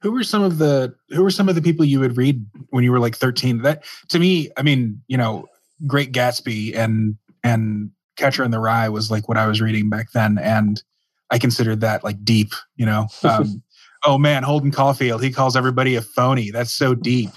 [0.01, 2.83] Who were some of the who were some of the people you would read when
[2.83, 3.61] you were like 13?
[3.61, 5.45] That to me, I mean, you know,
[5.85, 10.11] Great Gatsby and and Catcher in the Rye was like what I was reading back
[10.11, 10.81] then, and
[11.29, 12.53] I considered that like deep.
[12.75, 13.63] You know, um,
[14.05, 16.51] oh man, Holden Caulfield, he calls everybody a phony.
[16.51, 17.29] That's so deep.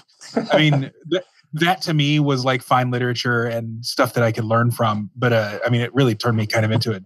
[0.51, 4.45] I mean, th- that to me was like fine literature and stuff that I could
[4.45, 5.09] learn from.
[5.15, 7.01] But uh, I mean, it really turned me kind of into a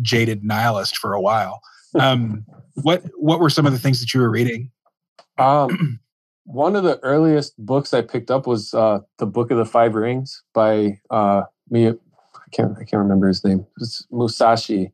[0.00, 1.60] jaded nihilist for a while.
[1.98, 4.70] Um, what what were some of the things that you were reading?
[5.38, 6.00] Um,
[6.44, 9.94] one of the earliest books I picked up was uh, the Book of the Five
[9.94, 11.42] Rings by uh,
[12.52, 13.66] can't I can't remember his name.
[13.78, 14.92] It's Musashi.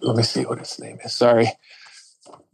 [0.00, 1.12] Let me see what his name is.
[1.12, 1.48] Sorry.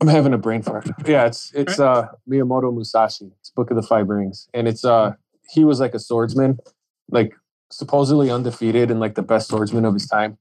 [0.01, 0.89] I'm having a brain fart.
[1.07, 3.33] Yeah, it's it's uh Miyamoto Musashi.
[3.41, 4.49] It's Book of the Five Rings.
[4.55, 5.13] And it's uh
[5.51, 6.59] he was like a swordsman,
[7.11, 7.35] like
[7.71, 10.39] supposedly undefeated and like the best swordsman of his time.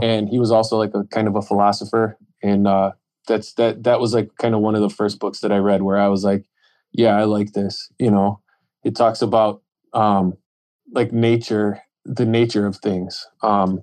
[0.00, 2.16] And he was also like a kind of a philosopher.
[2.42, 2.92] And uh
[3.26, 5.82] that's that that was like kind of one of the first books that I read
[5.82, 6.44] where I was like,
[6.92, 7.90] yeah, I like this.
[7.98, 8.40] You know,
[8.84, 10.36] it talks about um
[10.92, 13.80] like nature the nature of things um,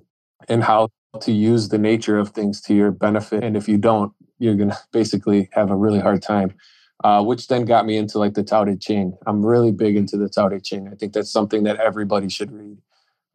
[0.48, 0.88] and how
[1.20, 3.42] to use the nature of things to your benefit.
[3.42, 6.54] And if you don't, you're going to basically have a really hard time.
[7.04, 9.16] Uh, which then got me into like the Tao Te Ching.
[9.24, 10.88] I'm really big into the Tao Te Ching.
[10.88, 12.78] I think that's something that everybody should read.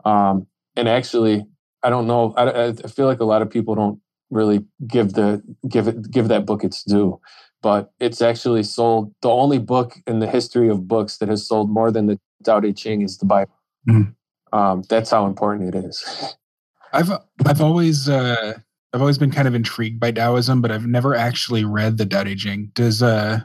[0.03, 1.45] Um, and actually,
[1.81, 2.33] I don't know.
[2.35, 6.27] I, I feel like a lot of people don't really give the give it give
[6.27, 7.21] that book its due
[7.63, 11.71] but it's actually sold the only book in the history of books that has sold
[11.71, 13.57] more than the Tao Te Ching is the Bible.
[13.89, 14.11] Mm-hmm.
[14.53, 16.35] Um, that's how important it is.
[16.93, 17.11] I've
[17.45, 18.53] I've always uh,
[18.93, 22.23] I've always been kind of intrigued by Taoism, but I've never actually read the Tao
[22.23, 22.71] Te Ching.
[22.73, 23.41] Does uh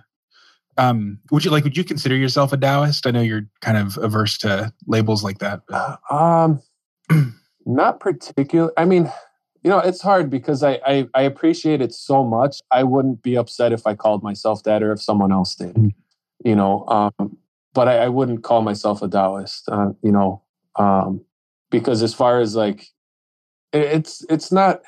[0.76, 3.06] um would you like would you consider yourself a Taoist?
[3.06, 5.62] I know you're kind of averse to labels like that.
[5.66, 5.98] But.
[6.10, 6.60] Um,
[7.66, 8.70] not particular.
[8.76, 9.10] I mean,
[9.62, 12.60] you know, it's hard because I, I, I appreciate it so much.
[12.70, 15.74] I wouldn't be upset if I called myself that or if someone else did.
[15.74, 15.88] Mm-hmm.
[16.44, 17.36] You know, um,
[17.74, 19.68] but I, I, wouldn't call myself a Taoist.
[19.68, 20.42] Uh, you know,
[20.78, 21.24] um,
[21.70, 22.86] because as far as like
[23.72, 24.80] it's it's not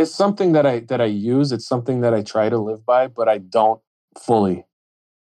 [0.00, 1.52] it's something that I that I use.
[1.52, 3.80] It's something that I try to live by, but I don't
[4.18, 4.64] fully.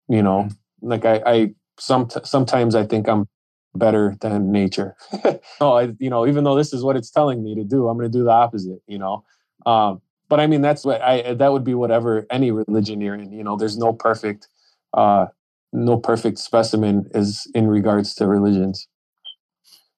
[0.08, 0.88] You know, mm-hmm.
[0.88, 3.28] like I, I some sometimes I think I'm
[3.74, 4.96] better than nature.
[5.60, 7.98] oh, I you know even though this is what it's telling me to do, I'm
[7.98, 8.80] going to do the opposite.
[8.86, 9.24] You know,
[9.66, 13.32] um, but I mean that's what I that would be whatever any religion you're in.
[13.32, 14.48] You know, there's no perfect
[14.94, 15.26] uh,
[15.72, 18.88] no perfect specimen is in regards to religions.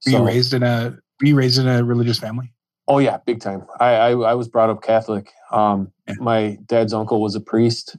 [0.06, 2.52] Were so, you raised in a were you raised in a religious family?
[2.88, 3.66] Oh yeah, big time.
[3.78, 5.30] I I, I was brought up Catholic.
[5.52, 6.14] Um, yeah.
[6.20, 7.96] My dad's uncle was a priest.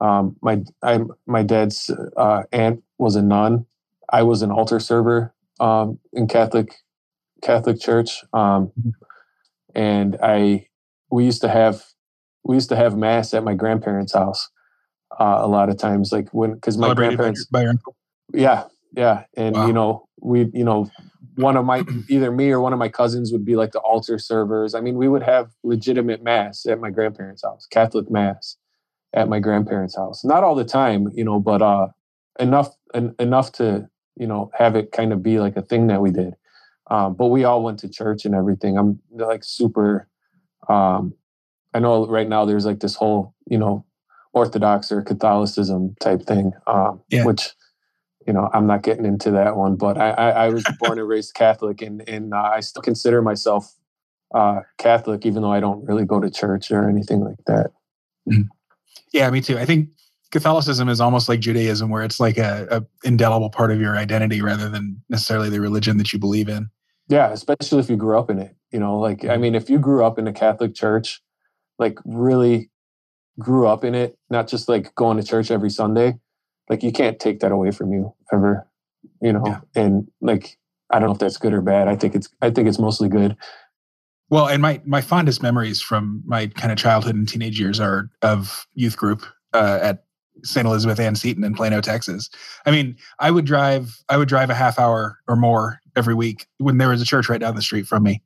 [0.00, 3.66] Um, my I, my dad's uh, aunt was a nun.
[4.10, 6.74] I was an altar server um, in Catholic
[7.42, 8.90] Catholic Church, um, mm-hmm.
[9.74, 10.66] and I
[11.10, 11.84] we used to have
[12.42, 14.48] we used to have mass at my grandparents' house
[15.18, 17.96] uh, a lot of times, like when because my grandparents by your, by your uncle.
[18.32, 18.64] Yeah,
[18.96, 19.66] yeah, and wow.
[19.66, 20.90] you know we you know
[21.36, 24.18] one of my either me or one of my cousins would be like the altar
[24.18, 24.74] servers.
[24.74, 28.56] I mean, we would have legitimate mass at my grandparents' house, Catholic mass
[29.12, 30.24] at my grandparents' house.
[30.24, 31.88] Not all the time, you know, but uh
[32.38, 36.00] enough en- enough to, you know, have it kind of be like a thing that
[36.00, 36.34] we did.
[36.90, 38.76] Um, but we all went to church and everything.
[38.76, 40.08] I'm like super
[40.68, 41.14] um
[41.74, 43.84] I know right now there's like this whole, you know,
[44.32, 47.24] Orthodox or Catholicism type thing, um, yeah.
[47.24, 47.50] which
[48.26, 51.08] you know, I'm not getting into that one, but I, I, I was born and
[51.08, 53.74] raised Catholic, and and uh, I still consider myself
[54.34, 57.72] uh, Catholic, even though I don't really go to church or anything like that.
[58.28, 58.42] Mm-hmm.
[59.12, 59.58] Yeah, me too.
[59.58, 59.90] I think
[60.32, 64.42] Catholicism is almost like Judaism, where it's like a, a, indelible part of your identity
[64.42, 66.68] rather than necessarily the religion that you believe in.
[67.08, 68.56] Yeah, especially if you grew up in it.
[68.72, 69.42] You know, like I mm-hmm.
[69.42, 71.22] mean, if you grew up in a Catholic church,
[71.78, 72.70] like really
[73.38, 76.14] grew up in it, not just like going to church every Sunday,
[76.68, 78.66] like you can't take that away from you ever
[79.20, 79.60] you know yeah.
[79.74, 80.56] and like
[80.90, 83.08] i don't know if that's good or bad i think it's i think it's mostly
[83.08, 83.36] good
[84.30, 88.10] well, and my my fondest memories from my kind of childhood and teenage years are
[88.22, 90.04] of youth group uh, at
[90.42, 90.66] St.
[90.66, 92.30] Elizabeth Ann Seton in Plano, Texas.
[92.66, 96.46] I mean, I would drive I would drive a half hour or more every week
[96.58, 98.22] when there was a church right down the street from me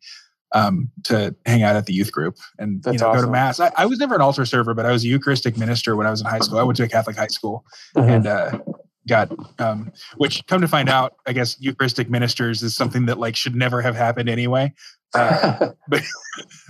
[0.52, 3.60] um, to hang out at the youth group and you know, go to mass.
[3.60, 6.10] I, I was never an altar server, but I was a Eucharistic minister when I
[6.10, 6.58] was in high school.
[6.58, 7.64] I went to a Catholic high school
[7.96, 8.10] Mhm.
[8.10, 8.58] and uh,
[9.06, 13.36] got um, which come to find out, I guess Eucharistic ministers is something that like
[13.36, 14.72] should never have happened anyway.
[15.14, 15.70] Uh,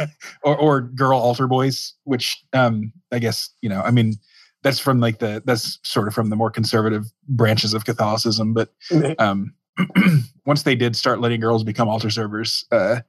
[0.42, 3.82] or, or girl altar boys, which um, I guess you know.
[3.82, 4.14] I mean,
[4.62, 8.54] that's from like the that's sort of from the more conservative branches of Catholicism.
[8.54, 8.72] But
[9.18, 9.54] um,
[10.46, 13.00] once they did start letting girls become altar servers, uh,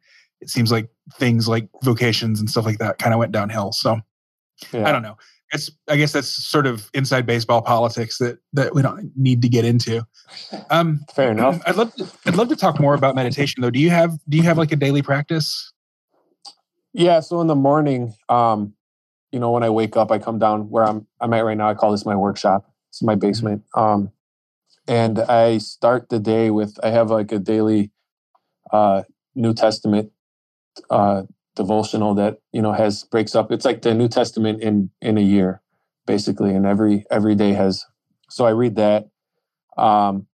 [0.41, 3.71] it seems like things like vocations and stuff like that kind of went downhill.
[3.71, 3.99] So
[4.71, 4.87] Yeah.
[4.87, 5.17] I don't know.
[5.51, 9.49] It's I guess that's sort of inside baseball politics that that we don't need to
[9.49, 10.05] get into.
[10.69, 11.59] Um, Fair enough.
[11.65, 13.71] I'd love to, I'd love to talk more about meditation though.
[13.71, 15.73] Do you have do you have like a daily practice?
[16.93, 18.73] Yeah, so in the morning, um,
[19.31, 21.69] you know, when I wake up, I come down where I'm I'm at right now.
[21.69, 22.71] I call this my workshop.
[22.89, 23.63] It's my basement.
[23.75, 24.11] Um,
[24.87, 27.91] and I start the day with I have like a daily
[28.71, 29.03] uh
[29.35, 30.11] New Testament
[30.89, 31.23] uh
[31.55, 33.51] devotional that, you know, has breaks up.
[33.51, 35.61] It's like the New Testament in in a year,
[36.05, 37.85] basically, and every every day has
[38.29, 39.09] so I read that.
[39.77, 40.27] Um,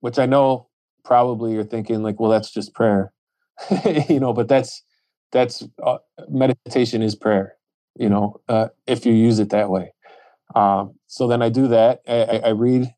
[0.00, 0.68] which I know
[1.04, 3.12] probably you're thinking like, well, that's just prayer.
[4.08, 4.82] you know, but that's
[5.32, 5.98] that's uh,
[6.28, 7.58] meditation is prayer
[7.98, 9.92] you know uh, if you use it that way
[10.54, 12.94] um, so then i do that I, I, read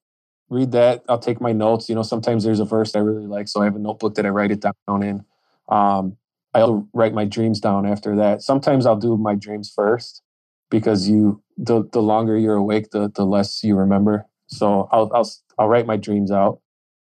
[0.49, 3.49] read that i'll take my notes you know sometimes there's a verse i really like
[3.49, 5.25] so i have a notebook that i write it down in
[5.69, 6.17] um,
[6.55, 10.23] i'll write my dreams down after that sometimes i'll do my dreams first
[10.71, 15.31] because you the, the longer you're awake the, the less you remember so I'll, I'll
[15.59, 16.61] i'll write my dreams out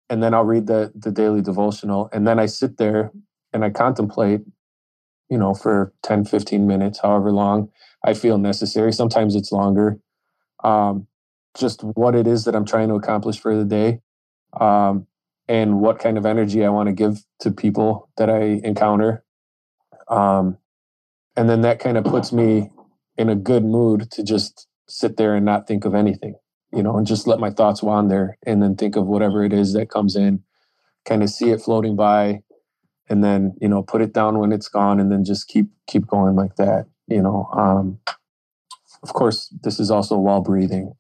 [0.10, 3.12] and then i'll read the the daily devotional and then i sit there
[3.54, 4.42] and i contemplate
[5.32, 7.70] you know, for 10, 15 minutes, however long
[8.06, 8.92] I feel necessary.
[8.92, 9.98] Sometimes it's longer.
[10.64, 11.08] Um,
[11.58, 14.02] just what it is that I'm trying to accomplish for the day
[14.60, 15.08] um,
[15.48, 19.24] and what kind of energy I want to give to people that I encounter.
[20.12, 20.60] Um,
[21.38, 22.72] and then that kind of puts me
[23.18, 26.36] in a good mood to just sit there and not think of anything,
[26.74, 29.74] you know, and just let my thoughts wander and then think of whatever it is
[29.74, 30.44] that comes in,
[31.06, 32.42] kind of see it floating by,
[33.10, 36.08] and then you know put it down when it's gone and then just keep keep
[36.08, 38.00] going like that you know um
[39.04, 40.94] of course this is also while breathing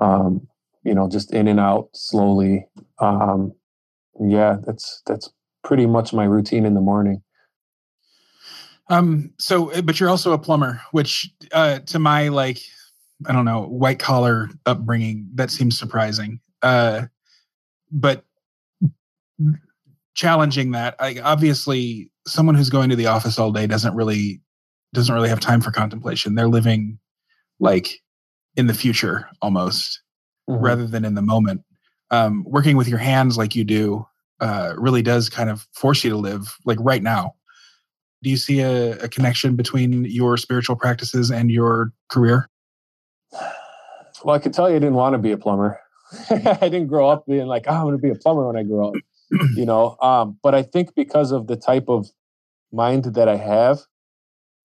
[0.00, 0.46] um
[0.84, 2.66] you know just in and out slowly
[3.00, 3.52] um
[4.20, 5.30] yeah that's that's
[5.64, 7.22] pretty much my routine in the morning
[8.90, 12.60] Um, so, uh, but you're also a plumber, which uh, to my like,
[13.26, 16.40] I don't know, white collar upbringing, that seems surprising.
[16.62, 17.06] Uh,
[17.92, 18.24] but
[20.14, 24.40] challenging that, I, obviously, someone who's going to the office all day doesn't really
[24.92, 26.34] doesn't really have time for contemplation.
[26.34, 26.98] They're living
[27.60, 28.00] like
[28.56, 30.02] in the future almost,
[30.48, 30.60] Mhm.
[30.62, 31.62] rather than in the moment.
[32.10, 34.04] Um, working with your hands like you do
[34.40, 37.34] uh, really does kind of force you to live like right now.
[38.22, 42.48] Do you see a, a connection between your spiritual practices and your career?
[44.24, 45.80] well i could tell you i didn't want to be a plumber.
[46.30, 48.62] I didn't grow up being like oh, i'm going to be a plumber when i
[48.62, 48.94] grow up
[49.56, 49.96] you know?
[50.02, 52.08] Um, but i think because of the type of
[52.72, 53.80] mind that i have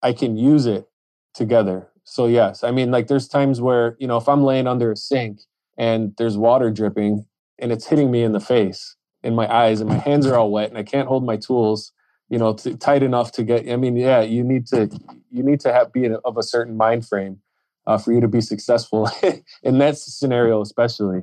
[0.02, 0.88] i can use it
[1.34, 1.89] together.
[2.04, 4.96] So yes i mean like there's times where you know if i'm laying under a
[4.96, 5.39] sink
[5.78, 7.26] and there's water dripping
[7.60, 10.52] and it's hitting me in the face in my eyes and my hands are all
[10.52, 11.91] wet and i can't hold my tools
[12.29, 14.89] you know tight enough to get i mean yeah you need to
[15.31, 17.39] you need to have be of a certain mind frame
[17.88, 19.09] uh, for you to be successful
[19.63, 21.21] in that scenario especially.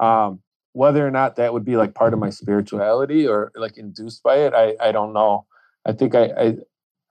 [0.00, 0.40] Um,
[0.74, 4.36] whether or not that would be like part of my spirituality or like induced by
[4.36, 5.46] it i i don't know.
[5.84, 6.54] I think i i,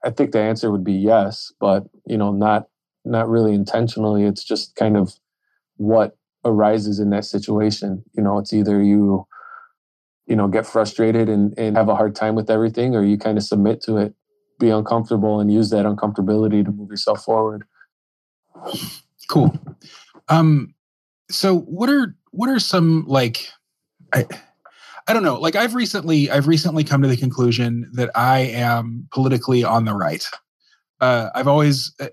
[0.04, 2.68] I think the answer would be yes but you know not
[3.04, 4.24] not really intentionally.
[4.24, 5.14] It's just kind of
[5.76, 8.04] what arises in that situation.
[8.14, 9.26] You know it's either you
[10.26, 13.38] you know get frustrated and, and have a hard time with everything or you kind
[13.38, 14.14] of submit to it
[14.58, 17.64] be uncomfortable and use that uncomfortability to move yourself forward
[19.28, 19.54] Cool.
[20.28, 20.74] Um,
[21.30, 23.48] so what are what are some like
[24.12, 24.26] I
[25.08, 25.38] I don't know.
[25.38, 29.94] Like I've recently I've recently come to the conclusion that I am politically on the
[29.94, 30.24] right.
[31.00, 32.08] Uh, I've always uh,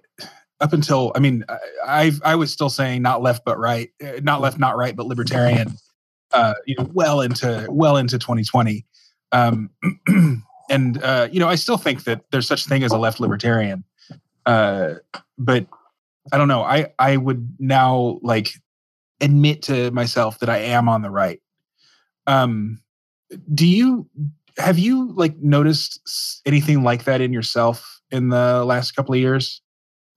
[0.60, 4.20] up until I mean I I've, I was still saying not left but right, uh,
[4.24, 5.76] not left not right but libertarian.
[6.32, 8.86] Uh, you know, well into well into 2020.
[9.32, 9.70] Um,
[10.70, 13.84] and uh, you know, I still think that there's such thing as a left libertarian.
[14.46, 14.96] Uh,
[15.38, 15.66] but
[16.32, 16.62] I don't know.
[16.62, 18.52] I I would now like
[19.22, 21.42] admit to myself that I am on the right.
[22.28, 22.82] Um,
[23.54, 24.08] do you
[24.58, 29.62] have you like noticed anything like that in yourself in the last couple of years?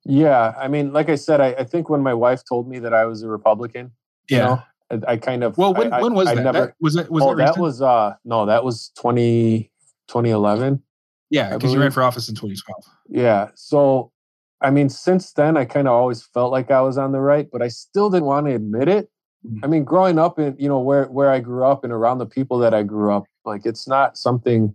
[0.04, 2.92] Yeah, I mean, like I said, I, I think when my wife told me that
[2.92, 3.92] I was a Republican,
[4.28, 4.62] yeah, you know,
[4.92, 6.44] I, I, kind of well, when, I, when was I, that?
[6.44, 6.74] Never, that?
[6.80, 9.70] Was it was oh, that, that was uh no, that was 20,
[10.08, 10.82] 2011.
[11.30, 12.84] Yeah, because you ran for office in 2012.
[13.08, 14.12] Yeah, so
[14.60, 17.48] I mean, since then, I kind of always felt like I was on the right,
[17.50, 19.10] but I still didn't want to admit it.
[19.46, 19.64] Mm-hmm.
[19.64, 22.26] I mean, growing up in you know where where I grew up and around the
[22.26, 24.74] people that I grew up, like it's not something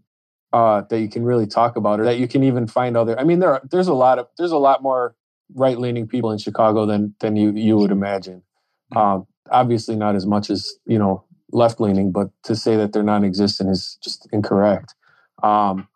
[0.52, 3.18] uh, that you can really talk about or that you can even find other.
[3.20, 5.16] I mean, there are, there's a lot of there's a lot more
[5.54, 8.42] right leaning people in Chicago than than you you would imagine.
[8.94, 8.98] Mm-hmm.
[8.98, 13.04] Um, obviously, not as much as you know left leaning, but to say that they're
[13.04, 14.94] non-existent is just incorrect.
[15.44, 15.88] Um,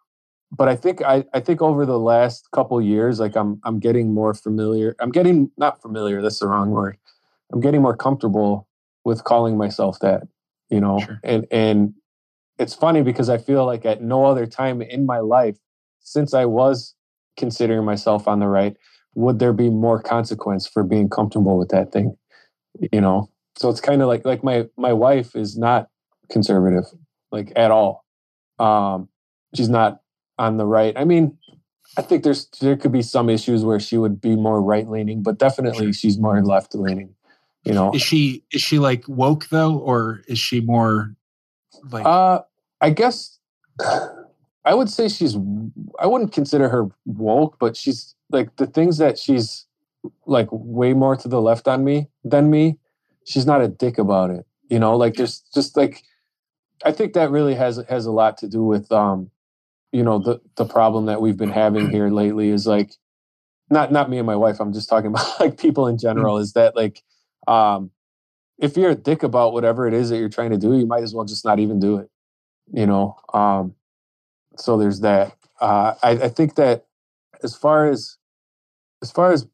[0.51, 4.13] but I think I, I think over the last couple years, like I'm I'm getting
[4.13, 4.95] more familiar.
[4.99, 6.21] I'm getting not familiar.
[6.21, 6.97] That's the wrong word.
[7.53, 8.67] I'm getting more comfortable
[9.03, 10.23] with calling myself that.
[10.69, 11.19] You know, sure.
[11.23, 11.93] and and
[12.57, 15.57] it's funny because I feel like at no other time in my life
[15.99, 16.95] since I was
[17.37, 18.75] considering myself on the right,
[19.15, 22.15] would there be more consequence for being comfortable with that thing
[22.91, 25.89] you know so it's kind of like like my my wife is not
[26.29, 26.85] conservative
[27.31, 28.05] like at all.
[28.59, 29.09] Um
[29.55, 30.01] she's not
[30.37, 30.93] on the right.
[30.97, 31.37] I mean
[31.97, 35.21] i think there's there could be some issues where she would be more right leaning
[35.21, 37.13] but definitely she's more left leaning
[37.63, 37.91] you know?
[37.93, 41.15] Is she is she like woke though or is she more
[41.91, 42.41] like uh
[42.81, 43.39] i guess
[44.65, 45.37] i would say she's
[45.99, 49.65] i wouldn't consider her woke but she's like the things that she's
[50.25, 52.77] like way more to the left on me than me
[53.31, 56.03] she's not a dick about it you know like there's just like
[56.83, 59.29] i think that really has has a lot to do with um
[59.91, 62.93] you know the the problem that we've been having here lately is like
[63.69, 66.53] not not me and my wife i'm just talking about like people in general is
[66.53, 67.03] that like
[67.47, 67.91] um
[68.59, 71.03] if you're a dick about whatever it is that you're trying to do you might
[71.03, 72.09] as well just not even do it
[72.73, 73.73] you know um
[74.57, 75.35] so there's that.
[75.59, 76.85] Uh i, I think that
[77.43, 78.17] as far as
[79.01, 79.47] as far as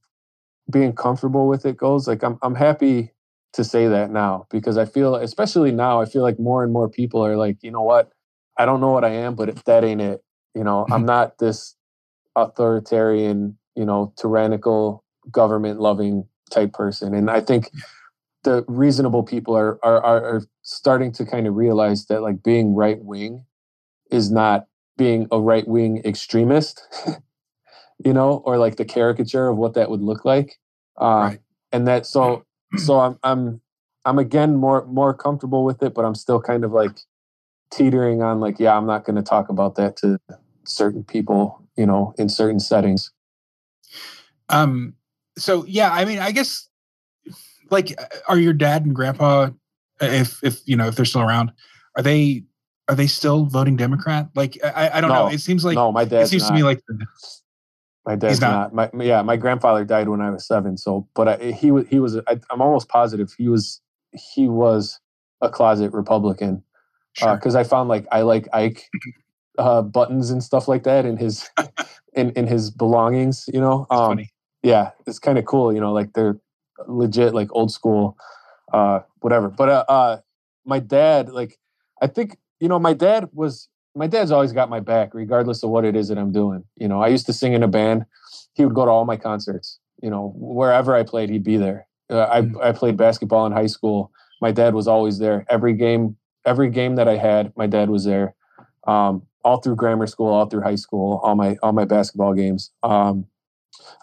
[0.69, 3.11] being comfortable with it goes, like I'm I'm happy
[3.53, 6.89] to say that now because I feel especially now I feel like more and more
[6.89, 8.11] people are like, you know what?
[8.57, 10.21] I don't know what I am, but if that ain't it.
[10.53, 11.75] You know, I'm not this
[12.35, 17.13] authoritarian, you know, tyrannical government loving type person.
[17.13, 17.71] And I think
[18.43, 22.99] the reasonable people are are are starting to kind of realize that like being right
[23.01, 23.45] wing
[24.11, 24.67] is not
[24.97, 26.81] being a right wing extremist.
[28.03, 30.59] you know, or like the caricature of what that would look like.
[30.99, 31.39] Uh, right.
[31.71, 32.45] And that so
[32.75, 33.61] so I'm I'm
[34.05, 36.99] I'm again more more comfortable with it, but I'm still kind of like
[37.71, 40.19] teetering on like, yeah, I'm not going to talk about that to
[40.65, 43.11] certain people, you know, in certain settings.
[44.49, 44.93] Um.
[45.37, 46.67] So yeah, I mean, I guess
[47.69, 49.49] like, uh, are your dad and grandpa,
[50.01, 51.51] if if you know if they're still around,
[51.95, 52.43] are they
[52.87, 54.29] are they still voting Democrat?
[54.35, 55.27] Like, I, I don't no, know.
[55.27, 56.23] It seems like no, my dad.
[56.23, 56.49] It seems not.
[56.49, 56.81] to me like
[58.07, 58.73] my dad's not.
[58.73, 58.93] not.
[58.93, 60.77] My yeah, my grandfather died when I was seven.
[60.77, 62.17] So, but I, he was he was.
[62.27, 63.81] I, am almost positive he was
[64.13, 64.99] he was
[65.41, 66.63] a closet Republican
[67.13, 67.57] because sure.
[67.57, 68.89] uh, I found like I like Ike
[69.57, 71.49] uh, buttons and stuff like that in his
[72.13, 73.49] in in his belongings.
[73.53, 74.19] You know, um,
[74.63, 75.73] yeah, it's kind of cool.
[75.73, 76.39] You know, like they're
[76.87, 78.17] legit like old school,
[78.71, 79.49] uh, whatever.
[79.49, 80.17] But uh, uh,
[80.63, 81.57] my dad, like,
[82.01, 85.71] I think you know, my dad was my dad's always got my back, regardless of
[85.71, 86.63] what it is that I'm doing.
[86.75, 88.05] You know, I used to sing in a band.
[88.53, 89.79] He would go to all my concerts.
[90.01, 91.87] You know, wherever I played, he'd be there.
[92.09, 92.61] Uh, I mm.
[92.63, 94.11] I played basketball in high school.
[94.41, 95.45] My dad was always there.
[95.49, 98.35] Every game, every game that I had, my dad was there.
[98.85, 102.71] Um, all through grammar school, all through high school, all my all my basketball games.
[102.83, 103.25] Um,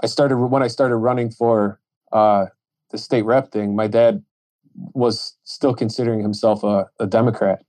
[0.03, 1.81] I started when I started running for
[2.13, 2.47] uh,
[2.91, 3.77] the state rep thing.
[3.77, 4.23] My dad
[4.75, 7.63] was still considering himself a, a Democrat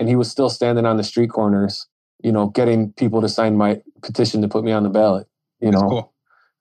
[0.00, 1.86] and he was still standing on the street corners,
[2.24, 5.28] you know, getting people to sign my petition to put me on the ballot.
[5.60, 6.14] You That's know, cool.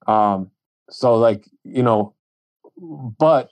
[0.08, 0.52] um,
[0.90, 2.14] so like you know,
[2.78, 3.50] but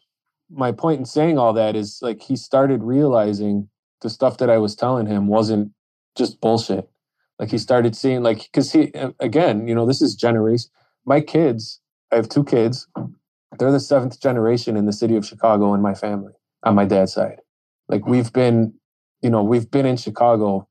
[0.51, 3.69] my point in saying all that is like he started realizing
[4.01, 5.71] the stuff that I was telling him wasn't
[6.17, 6.89] just bullshit.
[7.39, 10.69] Like he started seeing like because he again, you know, this is generation.
[11.05, 11.79] My kids,
[12.11, 12.87] I have two kids.
[13.57, 16.33] They're the seventh generation in the city of Chicago in my family
[16.63, 17.39] on my dad's side.
[17.87, 18.73] Like we've been
[19.21, 20.67] you know, we've been in Chicago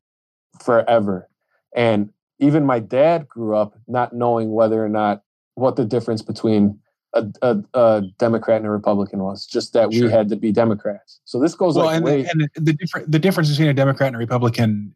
[0.63, 1.29] forever.
[1.75, 5.23] And even my dad grew up not knowing whether or not
[5.55, 6.79] what the difference between
[7.15, 10.07] a, a, a Democrat and a Republican was, just that sure.
[10.07, 11.21] we had to be Democrats.
[11.25, 13.75] So this goes well, like and, way- the, and the, different the difference between a
[13.75, 14.95] Democrat and a Republican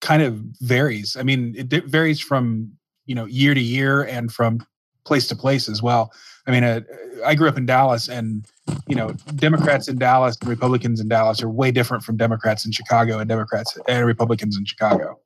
[0.00, 1.16] kind of varies.
[1.16, 2.72] I mean, it varies from
[3.06, 4.66] you know year to year and from
[5.04, 6.12] place to place as well.
[6.46, 6.80] I mean, uh,
[7.24, 8.44] I grew up in Dallas, and
[8.88, 12.72] you know, Democrats in Dallas and Republicans in Dallas are way different from Democrats in
[12.72, 15.18] Chicago and Democrats and Republicans in Chicago.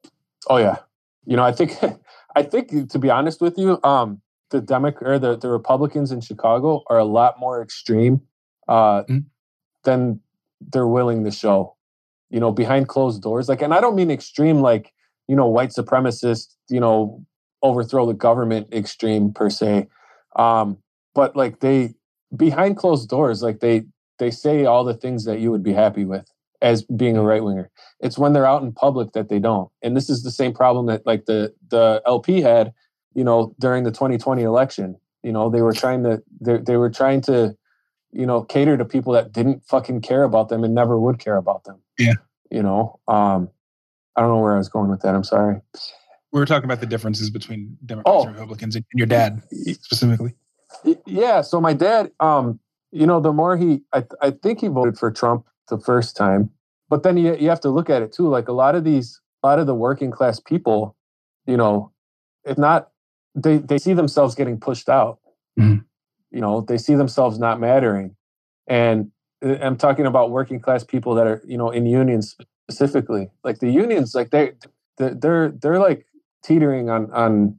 [0.48, 0.76] Oh yeah,
[1.24, 1.78] you know I think
[2.36, 4.20] I think to be honest with you, um,
[4.50, 8.20] the Demo- or the the Republicans in Chicago are a lot more extreme
[8.68, 9.18] uh, mm-hmm.
[9.84, 10.20] than
[10.60, 11.74] they're willing to show.
[12.28, 14.92] You know, behind closed doors, like, and I don't mean extreme like
[15.28, 17.24] you know white supremacist, you know,
[17.62, 19.88] overthrow the government extreme per se,
[20.36, 20.78] um,
[21.14, 21.94] but like they
[22.36, 23.84] behind closed doors, like they
[24.18, 26.30] they say all the things that you would be happy with
[26.62, 27.70] as being a right winger.
[28.00, 29.70] It's when they're out in public that they don't.
[29.82, 32.72] And this is the same problem that like the the LP had,
[33.14, 34.96] you know, during the 2020 election.
[35.22, 37.56] You know, they were trying to they they were trying to,
[38.12, 41.36] you know, cater to people that didn't fucking care about them and never would care
[41.36, 41.78] about them.
[41.98, 42.14] Yeah.
[42.50, 43.50] You know, um
[44.14, 45.14] I don't know where I was going with that.
[45.14, 45.60] I'm sorry.
[46.32, 48.26] We were talking about the differences between Democrats oh.
[48.26, 49.42] and Republicans and your dad
[49.80, 50.34] specifically.
[51.06, 51.40] Yeah.
[51.40, 52.60] So my dad, um,
[52.92, 56.50] you know, the more he, I, I think he voted for Trump the first time,
[56.88, 58.28] but then you, you have to look at it too.
[58.28, 60.96] Like a lot of these, a lot of the working class people,
[61.46, 61.92] you know,
[62.44, 62.90] if not,
[63.34, 65.18] they, they see themselves getting pushed out.
[65.58, 65.82] Mm-hmm.
[66.30, 68.16] You know, they see themselves not mattering.
[68.66, 69.10] And
[69.44, 72.36] uh, I'm talking about working class people that are, you know, in unions
[72.68, 73.30] specifically.
[73.44, 74.52] Like the unions, like they,
[74.98, 76.06] they're, they're like
[76.46, 77.58] teetering on, on,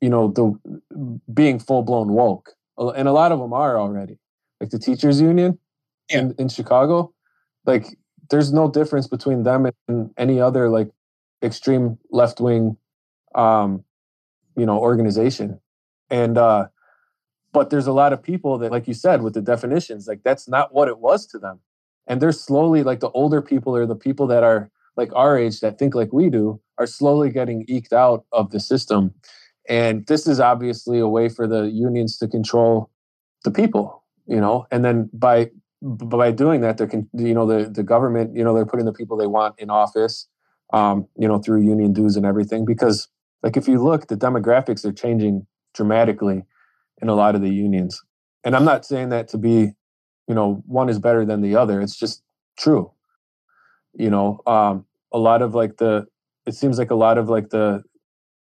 [0.00, 2.52] you know, the being full blown woke.
[2.78, 4.18] And a lot of them are already
[4.60, 5.58] like the teachers union
[6.08, 6.20] yeah.
[6.20, 7.12] in, in Chicago,
[7.66, 7.86] like
[8.30, 10.90] there's no difference between them and any other like
[11.42, 12.76] extreme left wing,
[13.34, 13.84] um,
[14.56, 15.60] you know, organization.
[16.10, 16.66] And, uh,
[17.52, 20.48] but there's a lot of people that, like you said, with the definitions, like that's
[20.48, 21.60] not what it was to them.
[22.06, 25.60] And they're slowly, like the older people or the people that are like our age
[25.60, 29.14] that think like we do, are slowly getting eked out of the system.
[29.68, 32.90] And this is obviously a way for the unions to control
[33.44, 34.00] the people
[34.30, 34.66] you know?
[34.70, 35.50] And then by
[35.82, 38.92] by doing that they can you know the the government you know they're putting the
[38.92, 40.28] people they want in office
[40.74, 42.64] um, you know through union dues and everything.
[42.64, 43.08] Because
[43.42, 46.44] like if you look the demographics are changing dramatically
[47.02, 48.00] in a lot of the unions.
[48.44, 49.72] And i'm not saying that to be
[50.28, 51.80] you know one is better than the other.
[51.80, 52.22] It's just
[52.56, 52.92] true.
[53.94, 56.06] You know um a lot of like the
[56.46, 57.82] it seems like a lot of like the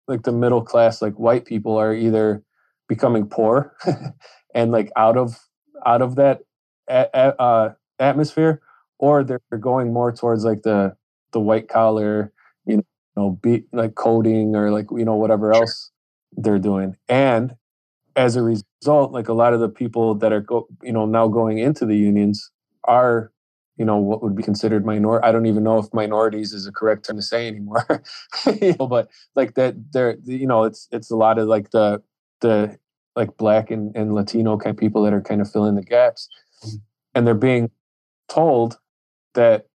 [0.07, 2.43] like the middle class like white people are either
[2.87, 3.75] becoming poor
[4.55, 5.39] and like out of
[5.85, 6.41] out of that
[6.89, 7.69] uh,
[7.99, 8.61] atmosphere,
[8.99, 10.95] or they're going more towards like the
[11.31, 12.33] the white collar,
[12.65, 12.83] you
[13.15, 15.91] know, be like coding or like you know whatever else
[16.33, 16.95] they're doing.
[17.07, 17.55] And
[18.15, 21.27] as a result, like a lot of the people that are go, you know now
[21.27, 22.51] going into the unions
[22.83, 23.31] are
[23.81, 26.71] you know what would be considered minor i don't even know if minorities is a
[26.71, 27.85] correct term to say anymore
[28.61, 32.01] you know, but like that there you know it's it's a lot of like the
[32.41, 32.77] the
[33.15, 36.29] like black and, and Latino kind of people that are kind of filling the gaps.
[36.65, 36.77] Mm-hmm.
[37.13, 37.71] And they're being
[38.29, 38.79] told
[39.33, 39.67] that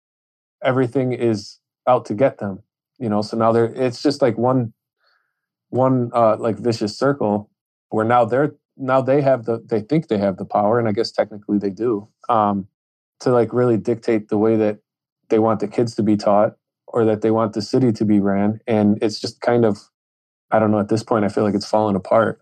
[0.62, 2.62] everything is out to get them.
[2.98, 4.72] You know, so now they're it's just like one
[5.70, 7.50] one uh like vicious circle
[7.88, 10.92] where now they're now they have the they think they have the power, and I
[10.92, 12.68] guess technically they do, um,
[13.20, 14.78] to like really dictate the way that
[15.28, 16.56] they want the kids to be taught
[16.88, 18.60] or that they want the city to be ran.
[18.66, 19.78] And it's just kind of
[20.50, 22.40] I don't know, at this point I feel like it's falling apart.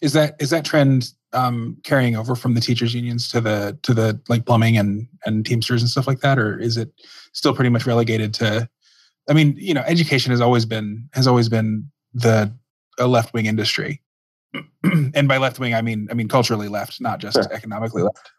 [0.00, 3.92] Is that is that trend um, carrying over from the teachers unions to the to
[3.92, 6.90] the like plumbing and and Teamsters and stuff like that, or is it
[7.32, 8.68] still pretty much relegated to?
[9.28, 12.52] I mean, you know, education has always been has always been the
[12.98, 14.00] a left wing industry,
[14.82, 17.52] and by left wing I mean I mean culturally left, not just sure.
[17.52, 18.30] economically left.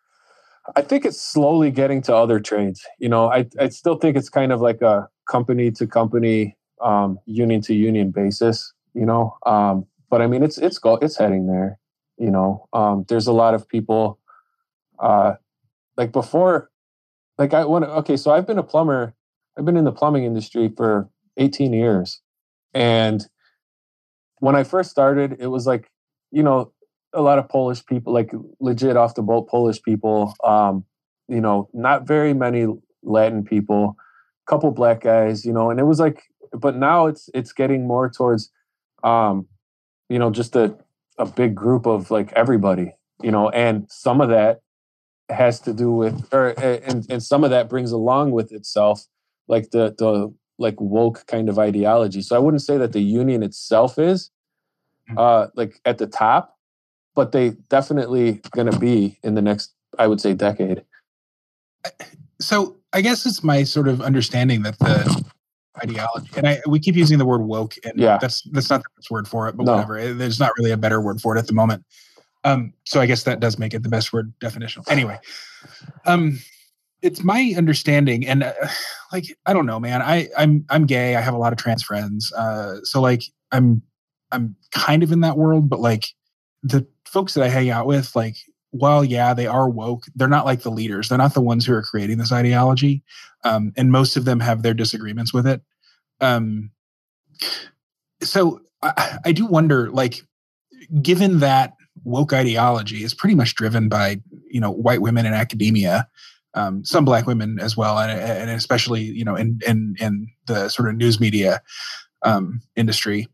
[0.76, 2.82] I think it's slowly getting to other trades.
[2.99, 7.20] You know, I I still think it's kind of like a company to company, um,
[7.26, 8.74] union to union basis.
[8.93, 11.78] You know, um, but I mean, it's it's go it's heading there.
[12.18, 14.20] You know, um, there's a lot of people.
[14.97, 15.34] Uh,
[15.97, 16.70] like before,
[17.38, 17.86] like I want.
[17.86, 19.13] Okay, so I've been a plumber.
[19.57, 22.22] I've been in the plumbing industry for 18 years,
[22.74, 23.26] and
[24.39, 25.89] when I first started, it was like
[26.32, 26.72] you know
[27.16, 30.34] a lot of Polish people, like legit off the boat Polish people.
[30.43, 30.86] Um,
[31.28, 32.68] you know, not very many
[33.01, 33.95] Latin people,
[34.47, 37.88] a couple black guys, you know, and it was like, but now it's it's getting
[37.88, 38.51] more towards
[39.03, 39.47] um,
[40.09, 40.76] you know just a
[41.18, 44.61] a big group of like everybody you know and some of that
[45.30, 49.05] has to do with or and, and some of that brings along with itself
[49.47, 53.41] like the the like woke kind of ideology so i wouldn't say that the union
[53.41, 54.30] itself is
[55.09, 55.18] mm.
[55.18, 56.55] uh like at the top
[57.16, 60.84] but they definitely going to be in the next i would say decade
[62.39, 65.26] so i guess it's my sort of understanding that the
[65.84, 66.30] ideology.
[66.38, 68.18] And I we keep using the word woke, and yeah.
[68.20, 69.74] that's that's not the best word for it, but no.
[69.74, 70.13] whatever.
[70.13, 71.84] There's not really a better word for it at the moment.
[72.43, 74.84] Um, so I guess that does make it the best word definition.
[74.88, 75.20] Anyway,
[76.05, 76.39] um,
[77.01, 78.53] it's my understanding, and uh,
[79.11, 80.01] like I don't know, man.
[80.01, 81.16] I I'm I'm gay.
[81.16, 83.82] I have a lot of trans friends, uh, so like I'm
[84.32, 86.07] I'm kind of in that world, but like
[86.63, 86.86] the
[87.16, 88.36] folks that I hang out with, like
[88.72, 91.07] while yeah they are woke they're not like the leaders.
[91.07, 93.03] They're not the ones who are creating this ideology
[93.45, 95.61] um, and most of them have their disagreements with it.
[96.20, 96.72] Um,
[98.22, 100.26] so I, I do wonder like
[101.01, 106.07] given that woke ideology is pretty much driven by you know white women in academia
[106.53, 110.68] um, some black women as well and, and especially you know in in in the
[110.68, 111.61] sort of news media
[112.24, 113.28] um, industry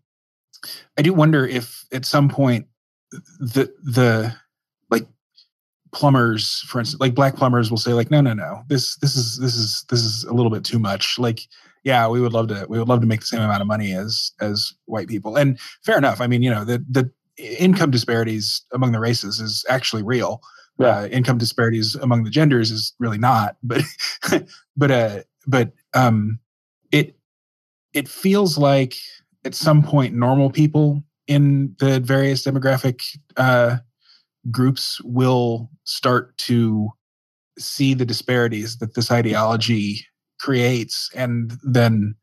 [0.98, 2.68] i do wonder if at some point
[3.40, 4.34] the the
[4.90, 5.08] like
[5.92, 8.64] plumbers for instance like black plumbers will say like no no no.
[8.68, 11.20] This this is this is this is a little bit too much.
[11.20, 11.42] Like
[11.84, 13.94] yeah we would love to we would love to make the same amount of money
[13.94, 15.38] as as white people.
[15.38, 16.22] And fair enough.
[16.22, 20.42] I mean you know the the income disparities among the races is actually real.
[20.80, 21.00] Yeah.
[21.00, 23.58] Uh, income disparities among the genders is really not.
[23.64, 23.84] But
[24.78, 26.40] but uh but um
[26.92, 27.18] it
[27.94, 28.96] it feels like
[29.44, 33.02] at some point normal people in the various demographic
[33.38, 33.78] uh
[34.50, 36.90] groups will start to
[37.60, 40.06] see the disparities that this ideology
[40.40, 42.16] creates and then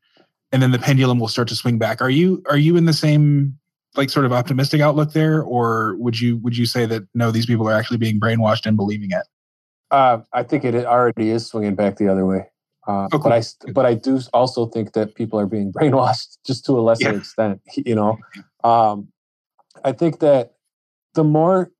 [0.51, 2.01] and then the pendulum will start to swing back.
[2.01, 3.57] Are you are you in the same
[3.95, 7.45] like sort of optimistic outlook there or would you would you say that no these
[7.45, 9.25] people are actually being brainwashed and believing it?
[9.91, 12.45] Uh, i think it already is swinging back the other way.
[12.87, 13.19] Uh, oh, cool.
[13.21, 16.81] but i but i do also think that people are being brainwashed just to a
[16.81, 17.17] lesser yeah.
[17.17, 18.17] extent you know
[18.63, 19.07] um,
[19.83, 20.53] i think that
[21.13, 21.71] the more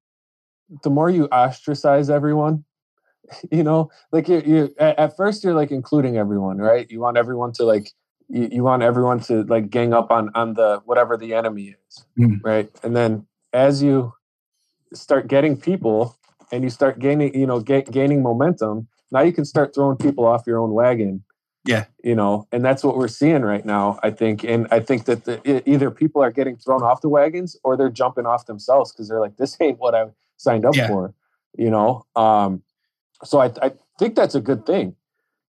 [0.84, 2.63] the more you ostracize everyone
[3.51, 7.51] you know like you you at first you're like including everyone right you want everyone
[7.51, 7.91] to like
[8.27, 12.05] you, you want everyone to like gang up on on the whatever the enemy is
[12.17, 12.39] mm.
[12.43, 14.13] right and then as you
[14.93, 16.17] start getting people
[16.51, 20.25] and you start gaining you know ga- gaining momentum now you can start throwing people
[20.25, 21.23] off your own wagon
[21.70, 25.05] yeah you know and that's what we're seeing right now i think and i think
[25.05, 28.91] that the, either people are getting thrown off the wagons or they're jumping off themselves
[28.91, 30.05] because they're like this ain't what i
[30.38, 30.88] signed up yeah.
[30.88, 31.13] for
[31.57, 32.61] you know um
[33.24, 34.95] so I, I think that's a good thing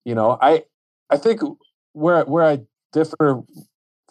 [0.03, 0.63] you know i
[1.09, 1.41] i think
[1.95, 2.59] where where I
[2.91, 3.41] differ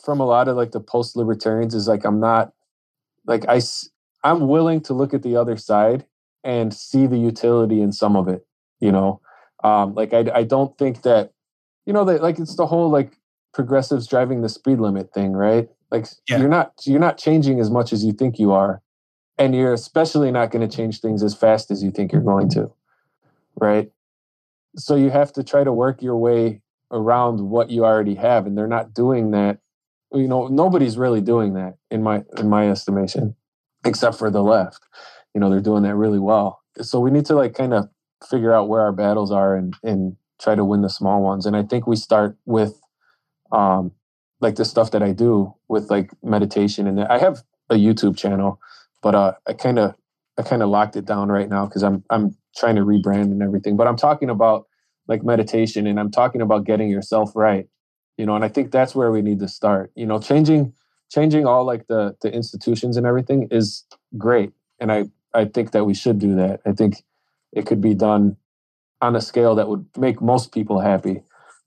[0.03, 2.53] from a lot of like the post libertarians is like I'm not
[3.27, 3.61] like I
[4.25, 6.07] I'm willing to look at the other side
[6.43, 8.47] and see the utility in some of it.
[8.81, 9.21] You know,
[9.63, 11.33] um, like I I don't think that
[11.87, 13.19] you know that like it's the whole like
[13.53, 15.69] progressives driving the speed limit thing, right?
[15.91, 16.39] Like yeah.
[16.39, 18.83] you're not you're not changing as much as you think you are,
[19.39, 22.49] and you're especially not going to change things as fast as you think you're going
[22.51, 22.73] to,
[23.57, 23.91] right?
[24.77, 26.61] So you have to try to work your way
[26.91, 29.59] around what you already have and they're not doing that
[30.13, 33.35] you know nobody's really doing that in my in my estimation
[33.85, 34.81] except for the left
[35.35, 37.89] you know they're doing that really well so we need to like kind of
[38.31, 41.47] figure out where our battles are and and try to win the small ones.
[41.47, 42.75] And i think we start with
[43.53, 43.93] um
[44.41, 46.87] like the stuff that i do with like meditation.
[46.87, 48.61] And i have a youtube channel
[49.03, 49.95] but uh i kind of
[50.39, 53.43] i kind of locked it down right now because i'm i'm trying to rebrand and
[53.43, 53.77] everything.
[53.77, 54.67] But i'm talking about
[55.09, 57.67] like meditation and i'm talking about getting yourself right
[58.19, 59.91] you know and i think that's where we need to start.
[59.95, 60.73] You know changing
[61.11, 63.85] changing all like the the institutions and everything is
[64.19, 64.53] great.
[64.81, 66.61] And i i think that we should do that.
[66.67, 67.03] I think
[67.53, 68.37] it could be done
[69.05, 71.17] on a scale that would make most people happy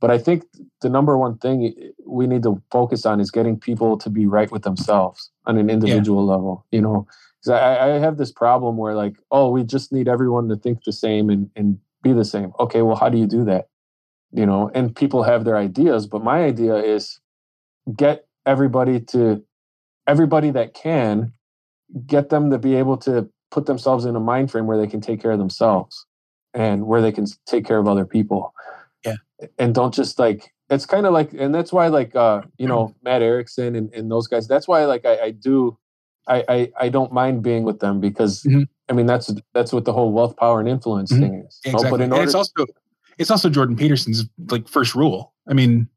[0.02, 0.44] but i think
[0.82, 1.58] the number one thing
[2.06, 5.70] we need to focus on is getting people to be right with themselves on an
[5.70, 6.34] individual yeah.
[6.34, 7.08] level you know
[7.40, 10.84] because I, I have this problem where like oh we just need everyone to think
[10.84, 12.54] the same and and be the same.
[12.60, 13.68] Okay, well, how do you do that?
[14.32, 17.20] You know, and people have their ideas, but my idea is
[17.96, 19.44] get everybody to
[20.08, 21.34] everybody that can
[22.06, 25.02] get them to be able to put themselves in a mind frame where they can
[25.02, 26.06] take care of themselves
[26.54, 28.54] and where they can take care of other people.
[29.06, 29.16] Yeah.
[29.58, 32.96] And don't just like it's kind of like and that's why like uh you know
[33.04, 35.78] Matt Erickson and, and those guys that's why like I, I do
[36.28, 38.64] I, I, I don't mind being with them because mm-hmm.
[38.90, 41.22] I mean that's that's what the whole wealth, power, and influence mm-hmm.
[41.22, 41.60] thing is.
[41.66, 41.90] Exactly.
[41.90, 42.66] But in order, and it's also
[43.18, 45.34] it's also Jordan Peterson's like first rule.
[45.48, 45.88] I mean,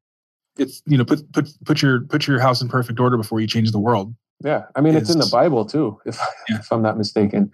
[0.57, 3.46] it's you know put put put your put your house in perfect order before you
[3.46, 4.14] change the world.
[4.42, 6.59] Yeah, I mean it's in the Bible too, if yeah.
[6.59, 7.51] if I'm not mistaken.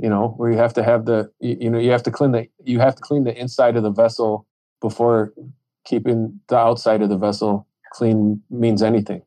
[0.00, 2.32] You know where you have to have the you, you know you have to clean
[2.32, 4.46] the you have to clean the inside of the vessel
[4.80, 5.34] before
[5.84, 9.22] keeping the outside of the vessel clean means anything.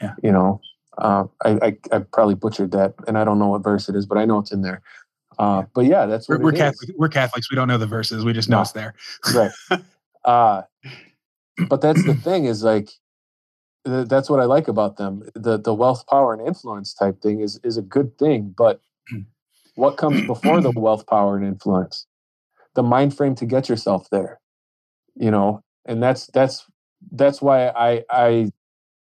[0.00, 0.14] Yeah.
[0.22, 0.60] You know,
[0.98, 4.06] uh, I, I, I probably butchered that, and I don't know what verse it is,
[4.06, 4.82] but I know it's in there.
[5.38, 6.90] Uh, but yeah, that's what we're, we're Catholic.
[6.96, 7.50] We're Catholics.
[7.50, 8.24] We don't know the verses.
[8.24, 8.62] We just know no.
[8.62, 8.94] it's there.
[9.34, 9.50] right.
[10.24, 10.62] Uh,
[11.68, 12.88] but that's the thing is like
[13.84, 15.28] th- that's what I like about them.
[15.34, 18.54] The the wealth, power, and influence type thing is is a good thing.
[18.56, 18.80] But
[19.76, 22.06] what comes before the wealth, power, and influence?
[22.74, 24.38] The mind frame to get yourself there.
[25.16, 26.66] you know, and that's that's
[27.12, 28.52] that's why I I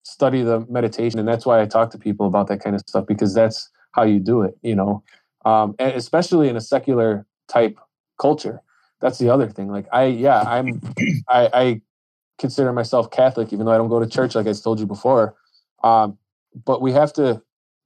[0.03, 3.07] study the meditation, and that's why I talk to people about that kind of stuff
[3.07, 5.03] because that's how you do it, you know,
[5.45, 7.79] um, and especially in a secular type
[8.21, 8.61] culture.
[9.01, 9.69] That's the other thing.
[9.69, 10.81] Like I, yeah, I'm,
[11.29, 11.81] I, I
[12.39, 15.35] consider myself Catholic, even though I don't go to church, like I told you before.
[15.83, 16.17] Um,
[16.65, 17.41] but we have to,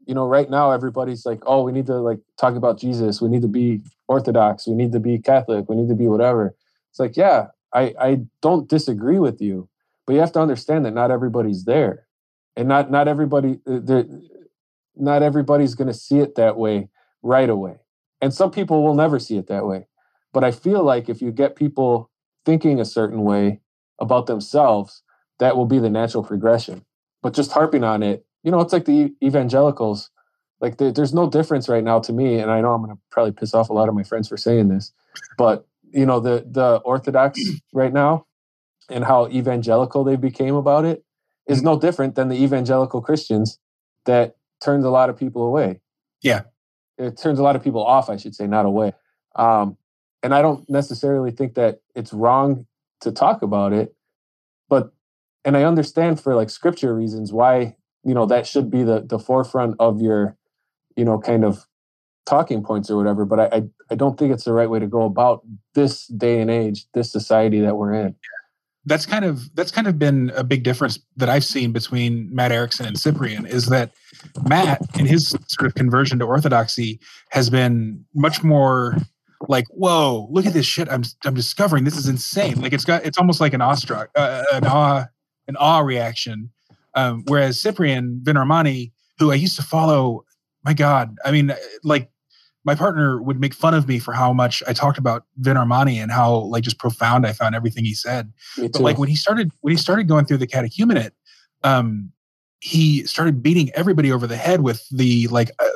[0.05, 3.21] you know, right now everybody's like, oh, we need to like talk about Jesus.
[3.21, 4.67] We need to be Orthodox.
[4.67, 5.67] We need to be Catholic.
[5.69, 6.55] We need to be whatever.
[6.89, 9.67] It's like, yeah, I, I don't disagree with you,
[10.05, 12.07] but you have to understand that not everybody's there,
[12.55, 14.03] and not not everybody, uh,
[14.95, 16.89] not everybody's going to see it that way
[17.21, 17.75] right away,
[18.21, 19.87] and some people will never see it that way.
[20.33, 22.09] But I feel like if you get people
[22.45, 23.61] thinking a certain way
[23.99, 25.01] about themselves,
[25.39, 26.85] that will be the natural progression.
[27.21, 30.11] But just harping on it, you know, it's like the evangelicals.
[30.61, 33.33] Like there's no difference right now to me, and I know I'm going to probably
[33.33, 34.93] piss off a lot of my friends for saying this,
[35.37, 37.39] but you know, the the Orthodox
[37.73, 38.27] right now
[38.89, 41.03] and how evangelical they became about it
[41.47, 43.59] is no different than the evangelical Christians
[44.05, 45.81] that turns a lot of people away.
[46.21, 46.43] Yeah,
[46.97, 48.93] it turns a lot of people off, I should say, not away.
[49.35, 49.75] Um,
[50.23, 52.65] and I don't necessarily think that it's wrong
[53.01, 53.95] to talk about it,
[54.69, 54.93] but
[55.43, 57.75] and I understand for like scripture reasons why
[58.05, 60.37] you know that should be the the forefront of your
[60.95, 61.65] you know kind of
[62.25, 63.25] talking points or whatever.
[63.25, 65.43] But I I, don't think it's the right way to go about
[65.73, 68.15] this day and age, this society that we're in.
[68.85, 72.51] That's kind of that's kind of been a big difference that I've seen between Matt
[72.51, 73.91] Erickson and Cyprian is that
[74.47, 76.99] Matt in his sort of conversion to orthodoxy
[77.31, 78.95] has been much more
[79.49, 83.05] like whoa look at this shit i'm i'm discovering this is insane like it's got
[83.05, 85.05] it's almost like an awestruck uh, an awe
[85.47, 86.49] an awe reaction
[86.95, 90.23] um, whereas cyprian vin armani who i used to follow
[90.63, 92.09] my god i mean like
[92.63, 96.01] my partner would make fun of me for how much i talked about vin armani
[96.01, 98.33] and how like just profound i found everything he said.
[98.57, 101.11] But like when he started when he started going through the catechumenate
[101.63, 102.11] um
[102.59, 105.69] he started beating everybody over the head with the like uh,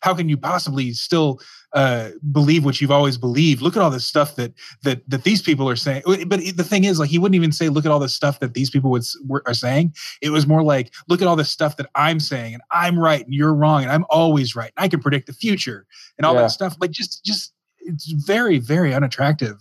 [0.00, 1.40] how can you possibly still
[1.74, 3.60] uh, believe what you've always believed.
[3.60, 6.02] Look at all this stuff that that that these people are saying.
[6.26, 8.54] But the thing is, like, he wouldn't even say, "Look at all this stuff that
[8.54, 11.76] these people would were, are saying." It was more like, "Look at all this stuff
[11.76, 14.88] that I'm saying, and I'm right, and you're wrong, and I'm always right, and I
[14.88, 15.86] can predict the future,
[16.16, 16.42] and all yeah.
[16.42, 19.56] that stuff." Like, just just it's very very unattractive.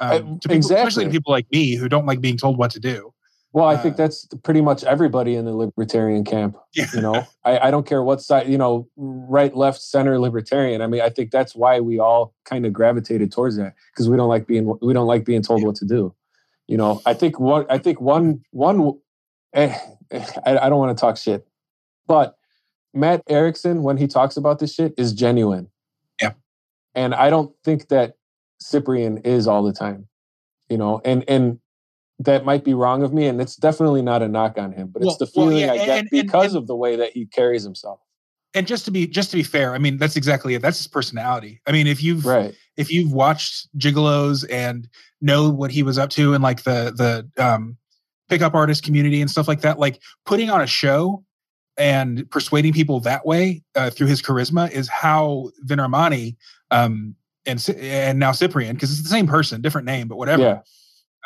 [0.00, 0.76] Um, to people, exactly.
[0.76, 3.12] especially to people like me who don't like being told what to do.
[3.52, 6.56] Well, I uh, think that's pretty much everybody in the libertarian camp.
[6.74, 6.86] Yeah.
[6.94, 10.82] You know, I, I don't care what side, you know, right, left, center, libertarian.
[10.82, 14.16] I mean, I think that's why we all kind of gravitated towards that because we
[14.16, 15.66] don't like being we don't like being told yeah.
[15.66, 16.14] what to do.
[16.66, 18.92] You know, I think one I think one one
[19.54, 19.76] eh,
[20.10, 21.46] eh, I, I don't want to talk shit,
[22.06, 22.36] but
[22.92, 25.70] Matt Erickson when he talks about this shit is genuine.
[26.20, 26.32] Yeah,
[26.94, 28.16] and I don't think that
[28.60, 30.06] Cyprian is all the time.
[30.68, 31.60] You know, and and
[32.20, 35.02] that might be wrong of me, and it's definitely not a knock on him, but
[35.02, 37.12] well, it's the feeling well, yeah, I get and, because and, of the way that
[37.12, 38.00] he carries himself.
[38.54, 40.62] And just to be just to be fair, I mean that's exactly it.
[40.62, 41.60] That's his personality.
[41.66, 42.54] I mean, if you've right.
[42.76, 44.88] if you've watched Gigolos and
[45.20, 46.92] know what he was up to and like the
[47.36, 47.76] the um,
[48.28, 51.22] pickup artist community and stuff like that, like putting on a show
[51.76, 56.36] and persuading people that way uh, through his charisma is how Vin Armani
[56.72, 57.14] um,
[57.46, 60.42] and and now Cyprian because it's the same person, different name, but whatever.
[60.42, 60.60] Yeah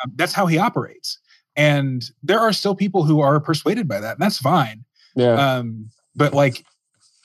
[0.03, 1.19] um, that's how he operates.
[1.55, 4.85] And there are still people who are persuaded by that, and that's fine.
[5.15, 5.33] Yeah.
[5.33, 6.65] Um, but like,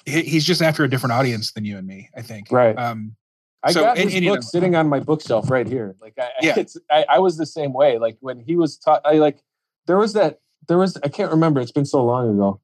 [0.05, 2.11] he, he's just after a different audience than you and me.
[2.17, 2.51] I think.
[2.51, 2.77] Right.
[2.79, 3.17] Um,
[3.63, 5.97] I so, got his and, book know, sitting on my bookshelf right here.
[6.01, 6.55] Like, I, yeah.
[6.57, 7.99] it's, I, I was the same way.
[7.99, 9.43] Like when he was taught, I like
[9.87, 11.61] there was that there was I can't remember.
[11.61, 12.61] It's been so long ago.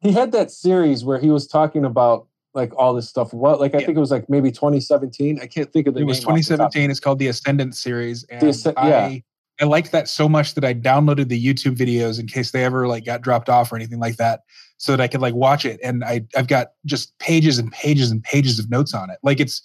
[0.00, 3.32] He had that series where he was talking about like all this stuff.
[3.32, 3.86] What like I yeah.
[3.86, 5.40] think it was like maybe 2017.
[5.40, 6.00] I can't think of the.
[6.00, 6.90] It was 2017.
[6.90, 8.96] It's called the Ascendant series, and the, yeah.
[8.96, 9.22] I
[9.62, 12.88] I liked that so much that I downloaded the YouTube videos in case they ever
[12.88, 14.40] like got dropped off or anything like that,
[14.76, 15.78] so that I could like watch it.
[15.84, 19.18] And I I've got just pages and pages and pages of notes on it.
[19.22, 19.62] Like it's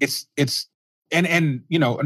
[0.00, 0.66] it's it's
[1.12, 2.00] and and you know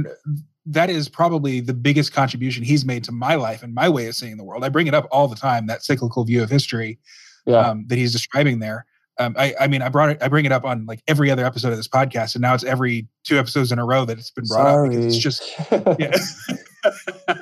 [0.67, 4.17] that is probably the biggest contribution he's made to my life and my way of
[4.17, 4.65] seeing the world.
[4.65, 6.99] I bring it up all the time that cyclical view of history
[7.47, 7.59] yeah.
[7.59, 8.85] um, that he's describing there.
[9.19, 10.19] Um, I, I, mean, I brought it.
[10.23, 12.65] I bring it up on like every other episode of this podcast, and now it's
[12.65, 14.89] every two episodes in a row that it's been brought Sorry.
[14.89, 15.43] up because it's just.
[15.99, 16.17] Yeah.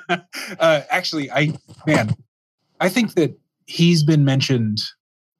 [0.60, 1.52] uh, actually, I
[1.86, 2.14] man,
[2.80, 4.80] I think that he's been mentioned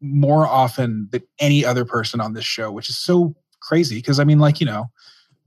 [0.01, 3.97] more often than any other person on this show, which is so crazy.
[3.97, 4.91] Because I mean, like you know,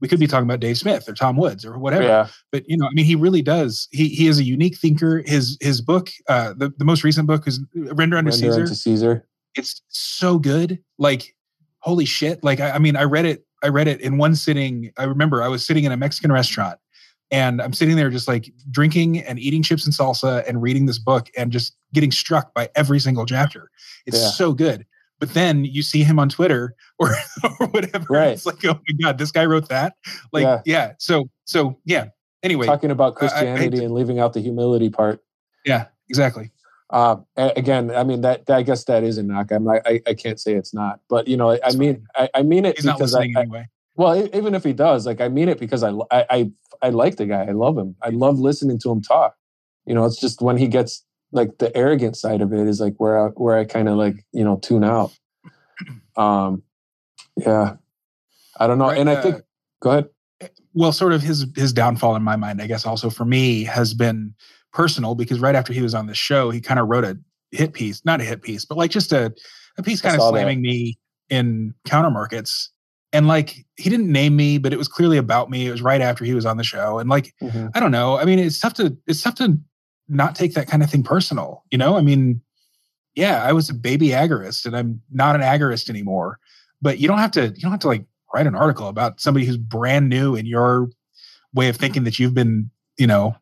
[0.00, 2.02] we could be talking about Dave Smith or Tom Woods or whatever.
[2.02, 2.28] Yeah.
[2.50, 3.88] But you know, I mean, he really does.
[3.92, 5.22] He he is a unique thinker.
[5.26, 8.62] His his book, uh, the the most recent book is Render Unto Render Caesar.
[8.62, 9.26] Unto Caesar.
[9.54, 10.78] It's so good.
[10.98, 11.34] Like,
[11.80, 12.42] holy shit!
[12.44, 13.44] Like, I, I mean, I read it.
[13.62, 14.90] I read it in one sitting.
[14.96, 16.78] I remember I was sitting in a Mexican restaurant
[17.30, 20.98] and I'm sitting there just like drinking and eating chips and salsa and reading this
[20.98, 23.70] book and just getting struck by every single chapter.
[24.06, 24.28] It's yeah.
[24.28, 24.84] so good.
[25.20, 27.14] But then you see him on Twitter or,
[27.60, 28.06] or whatever.
[28.08, 28.32] Right.
[28.32, 29.94] It's like, oh my God, this guy wrote that.
[30.32, 30.60] Like, yeah.
[30.64, 30.92] yeah.
[30.98, 32.06] So, so yeah.
[32.42, 35.22] Anyway, talking about Christianity I, I, and leaving out the humility part.
[35.66, 36.50] Yeah, exactly.
[36.90, 39.52] Uh, again, I mean that, that, I guess that is a knock.
[39.52, 42.42] I'm not, I, I can't say it's not, but you know, I mean, I, I,
[42.42, 43.68] mean it He's because I, anyway.
[43.94, 46.50] well, even if he does, like I mean it because I, I, I,
[46.82, 47.44] I like the guy.
[47.44, 47.94] I love him.
[48.02, 49.36] I love listening to him talk.
[49.86, 52.94] You know, it's just when he gets like the arrogant side of it is like
[52.96, 55.12] where I, where I kind of like you know tune out.
[56.16, 56.64] Um,
[57.36, 57.76] yeah,
[58.58, 59.40] I don't know, right, and I think uh,
[59.80, 60.08] go ahead.
[60.74, 63.94] Well, sort of his his downfall in my mind, I guess, also for me has
[63.94, 64.34] been
[64.72, 67.18] personal because right after he was on the show, he kind of wrote a
[67.50, 69.32] hit piece, not a hit piece, but like just a
[69.78, 70.68] a piece kind of slamming that.
[70.68, 70.98] me
[71.28, 72.70] in counter markets.
[73.12, 75.66] And like he didn't name me, but it was clearly about me.
[75.66, 76.98] It was right after he was on the show.
[76.98, 77.68] And like, mm-hmm.
[77.74, 78.18] I don't know.
[78.18, 79.58] I mean, it's tough to it's tough to
[80.08, 81.64] not take that kind of thing personal.
[81.70, 82.40] You know, I mean,
[83.16, 86.38] yeah, I was a baby agorist and I'm not an agorist anymore.
[86.80, 89.44] But you don't have to you don't have to like write an article about somebody
[89.44, 90.88] who's brand new in your
[91.52, 93.34] way of thinking that you've been, you know,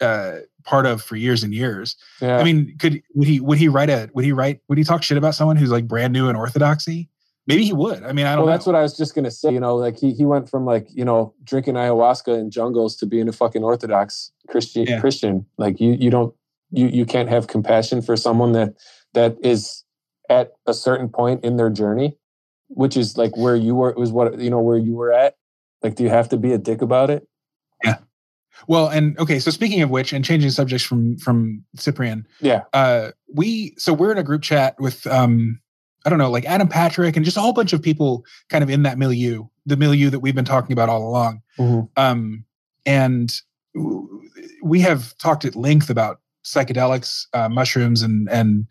[0.00, 0.36] uh,
[0.66, 1.96] part of for years and years.
[2.20, 2.36] Yeah.
[2.36, 5.02] I mean, could would he would he write a would he write would he talk
[5.02, 7.08] shit about someone who's like brand new in orthodoxy?
[7.46, 8.02] Maybe he would.
[8.02, 8.38] I mean, I don't.
[8.40, 8.52] Well, know.
[8.52, 9.52] that's what I was just gonna say.
[9.52, 13.06] You know, like he he went from like you know drinking ayahuasca in jungles to
[13.06, 14.84] being a fucking orthodox Christian.
[14.86, 15.00] Yeah.
[15.00, 15.46] Christian.
[15.56, 16.34] Like you you don't
[16.72, 18.74] you you can't have compassion for someone that
[19.14, 19.84] that is
[20.28, 22.16] at a certain point in their journey,
[22.66, 25.36] which is like where you were It was what you know where you were at.
[25.82, 27.28] Like, do you have to be a dick about it?
[28.68, 33.10] Well, and okay, so speaking of which, and changing subjects from from Cyprian, yeah, uh,
[33.32, 35.60] we so we're in a group chat with um,
[36.06, 38.70] I don't know, like Adam Patrick and just a whole bunch of people kind of
[38.70, 41.42] in that milieu, the milieu that we've been talking about all along.
[41.58, 41.86] Mm-hmm.
[41.96, 42.44] Um,
[42.86, 43.34] and
[44.62, 48.66] we have talked at length about psychedelics, uh, mushrooms, and and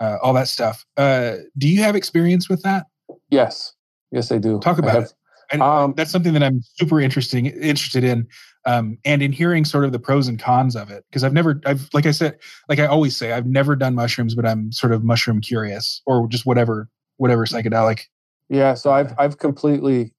[0.00, 0.86] uh, all that stuff.
[0.96, 2.86] Uh, do you have experience with that?
[3.30, 3.74] Yes,
[4.10, 4.58] yes, I do.
[4.60, 5.14] Talk about it.
[5.50, 8.26] And um, that's something that I'm super interesting interested in,
[8.68, 11.02] um, and in hearing sort of the pros and cons of it.
[11.08, 12.38] Because I've never, I've like I said,
[12.68, 16.28] like I always say, I've never done mushrooms, but I'm sort of mushroom curious, or
[16.28, 18.02] just whatever, whatever psychedelic.
[18.50, 20.12] Yeah, so I've I've completely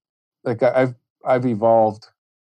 [0.43, 2.07] like I've I've evolved,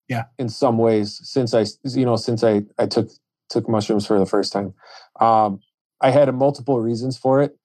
[0.08, 3.08] yeah, in some ways since I you know since I I took
[3.48, 4.74] took mushrooms for the first time.
[5.18, 5.60] Um,
[6.02, 7.56] I had multiple reasons for it.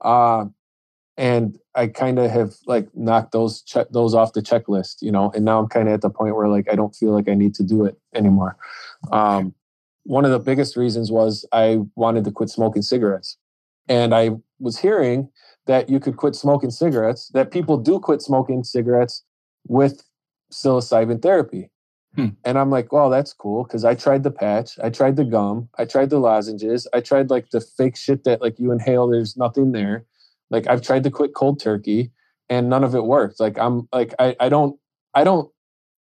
[0.00, 0.46] Uh,
[1.16, 5.30] and I kind of have like knocked those check those off the checklist, you know.
[5.34, 7.34] And now I'm kind of at the point where like I don't feel like I
[7.34, 8.56] need to do it anymore.
[9.12, 9.54] Um,
[10.04, 13.38] one of the biggest reasons was I wanted to quit smoking cigarettes,
[13.88, 15.28] and I was hearing
[15.66, 19.24] that you could quit smoking cigarettes, that people do quit smoking cigarettes
[19.66, 20.04] with
[20.52, 21.70] psilocybin therapy.
[22.14, 22.28] Hmm.
[22.44, 25.68] And I'm like, well, that's cool because I tried the patch, I tried the gum,
[25.76, 29.36] I tried the lozenges, I tried like the fake shit that like you inhale, there's
[29.36, 30.06] nothing there.
[30.50, 32.12] Like I've tried to quit cold turkey
[32.48, 33.40] and none of it worked.
[33.40, 34.78] Like I'm like I, I don't
[35.14, 35.50] I don't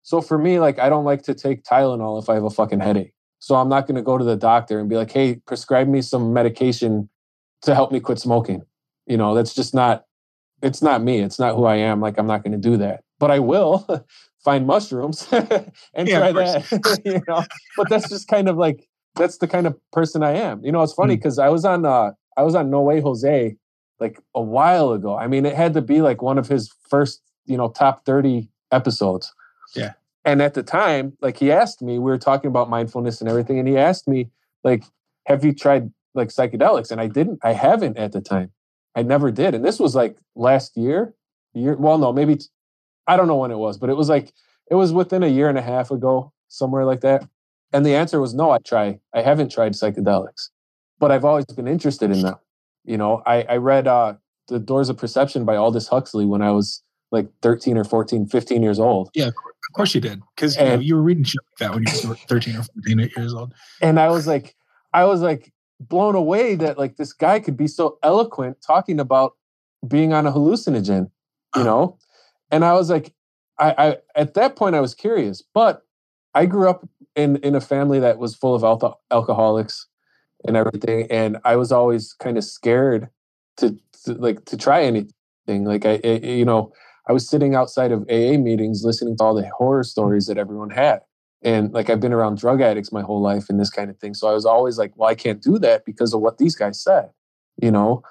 [0.02, 2.80] so for me, like I don't like to take Tylenol if I have a fucking
[2.80, 3.14] headache.
[3.38, 6.32] So I'm not gonna go to the doctor and be like, hey, prescribe me some
[6.32, 7.08] medication
[7.62, 8.62] to help me quit smoking.
[9.06, 10.04] You know, that's just not
[10.62, 11.20] it's not me.
[11.20, 12.00] It's not who I am.
[12.00, 13.02] Like I'm not gonna do that.
[13.18, 13.86] But I will
[14.44, 17.00] find mushrooms and yeah, try that.
[17.04, 17.44] you know,
[17.76, 18.86] but that's just kind of like
[19.16, 20.62] that's the kind of person I am.
[20.64, 21.44] You know, it's funny because mm.
[21.44, 23.56] I was on uh I was on No Way Jose
[24.00, 25.16] like a while ago.
[25.16, 28.48] I mean, it had to be like one of his first, you know, top 30
[28.72, 29.32] episodes.
[29.74, 29.92] Yeah.
[30.24, 33.58] And at the time, like he asked me, we were talking about mindfulness and everything,
[33.58, 34.30] and he asked me,
[34.62, 34.84] like,
[35.26, 36.90] have you tried like psychedelics?
[36.90, 38.50] And I didn't, I haven't at the time.
[38.94, 39.54] I never did.
[39.54, 41.14] And this was like last year,
[41.52, 42.38] year, well, no, maybe
[43.06, 44.32] I don't know when it was, but it was like
[44.70, 47.28] it was within a year and a half ago, somewhere like that.
[47.72, 49.00] And the answer was no, I try.
[49.12, 50.50] I haven't tried psychedelics,
[50.98, 52.36] but I've always been interested in them.
[52.84, 54.14] You know, I, I read uh,
[54.48, 58.62] The Doors of Perception by Aldous Huxley when I was like 13 or 14, 15
[58.62, 59.10] years old.
[59.14, 59.34] Yeah, of
[59.74, 60.20] course you did.
[60.34, 63.34] Because you, you, were reading shit like that when you were 13 or 14 years
[63.34, 63.54] old.
[63.80, 64.54] And I was like,
[64.92, 69.34] I was like blown away that like this guy could be so eloquent talking about
[69.86, 71.10] being on a hallucinogen,
[71.56, 71.98] you know?
[72.50, 73.14] And I was like,
[73.58, 75.82] I, I at that point I was curious, but
[76.34, 79.86] I grew up in in a family that was full of alcohol, alcoholics
[80.46, 81.06] and everything.
[81.10, 83.08] And I was always kind of scared
[83.58, 85.64] to, to like to try anything.
[85.64, 86.72] Like I, I, you know,
[87.08, 89.88] I was sitting outside of AA meetings listening to all the horror mm-hmm.
[89.88, 91.00] stories that everyone had.
[91.42, 94.14] And like I've been around drug addicts my whole life and this kind of thing.
[94.14, 96.82] So I was always like, well, I can't do that because of what these guys
[96.82, 97.10] said.
[97.60, 98.02] You know,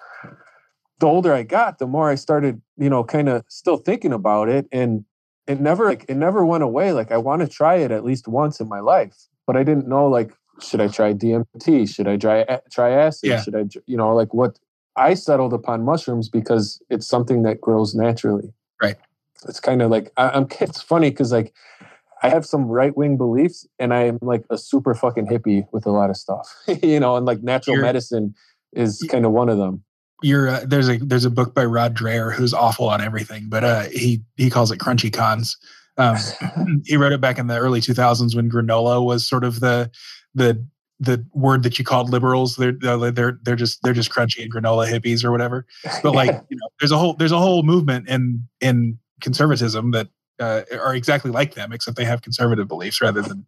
[1.00, 4.50] the older I got, the more I started, you know, kind of still thinking about
[4.50, 4.68] it.
[4.72, 5.04] And
[5.48, 6.94] it never like it never went away.
[6.94, 9.16] Like I want to try it at least once in my life,
[9.46, 10.32] but I didn't know like
[10.62, 11.94] should I try DMT?
[11.94, 13.30] Should I try try acid?
[13.30, 13.42] Yeah.
[13.42, 14.60] Should I you know like what
[14.96, 18.54] I settled upon mushrooms because it's something that grows naturally.
[18.82, 18.96] Right.
[19.48, 20.48] It's kind of like I, I'm.
[20.62, 21.54] It's funny because like
[22.22, 25.86] I have some right wing beliefs, and I am like a super fucking hippie with
[25.86, 26.48] a lot of stuff,
[26.84, 28.34] you know, and like natural You're- medicine
[28.72, 29.84] is kind of one of them.
[30.22, 33.66] You're uh, there's a there's a book by Rod Dreher who's awful on everything, but
[33.66, 35.58] uh, he he calls it crunchy cons.
[35.98, 36.16] Um,
[36.86, 39.92] he wrote it back in the early 2000s when granola was sort of the
[40.36, 40.66] the
[41.00, 42.56] the word that you called liberals.
[42.56, 45.66] They're they're they're just they're just crunchy and granola hippies or whatever.
[46.04, 50.08] But like you know, there's a whole there's a whole movement in in conservatism that
[50.40, 53.46] uh, are exactly like them, except they have conservative beliefs rather than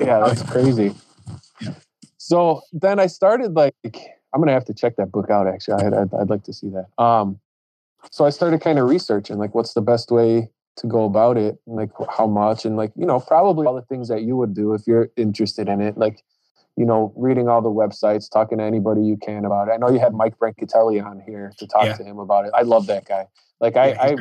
[0.00, 0.94] yeah, that's crazy.
[1.60, 1.74] Yeah.
[2.18, 5.46] So then I started like I'm gonna have to check that book out.
[5.46, 6.86] Actually, I'd, I'd, I'd like to see that.
[7.02, 7.40] Um,
[8.10, 11.58] so I started kind of researching like what's the best way to go about it,
[11.66, 14.74] like how much, and like you know probably all the things that you would do
[14.74, 16.22] if you're interested in it, like
[16.76, 19.72] you know reading all the websites, talking to anybody you can about it.
[19.72, 21.94] I know you had Mike Brancatelli on here to talk Yeah.
[21.96, 22.52] to him about it.
[22.54, 23.26] I love that guy.
[23.60, 24.16] Like I, Yeah, I.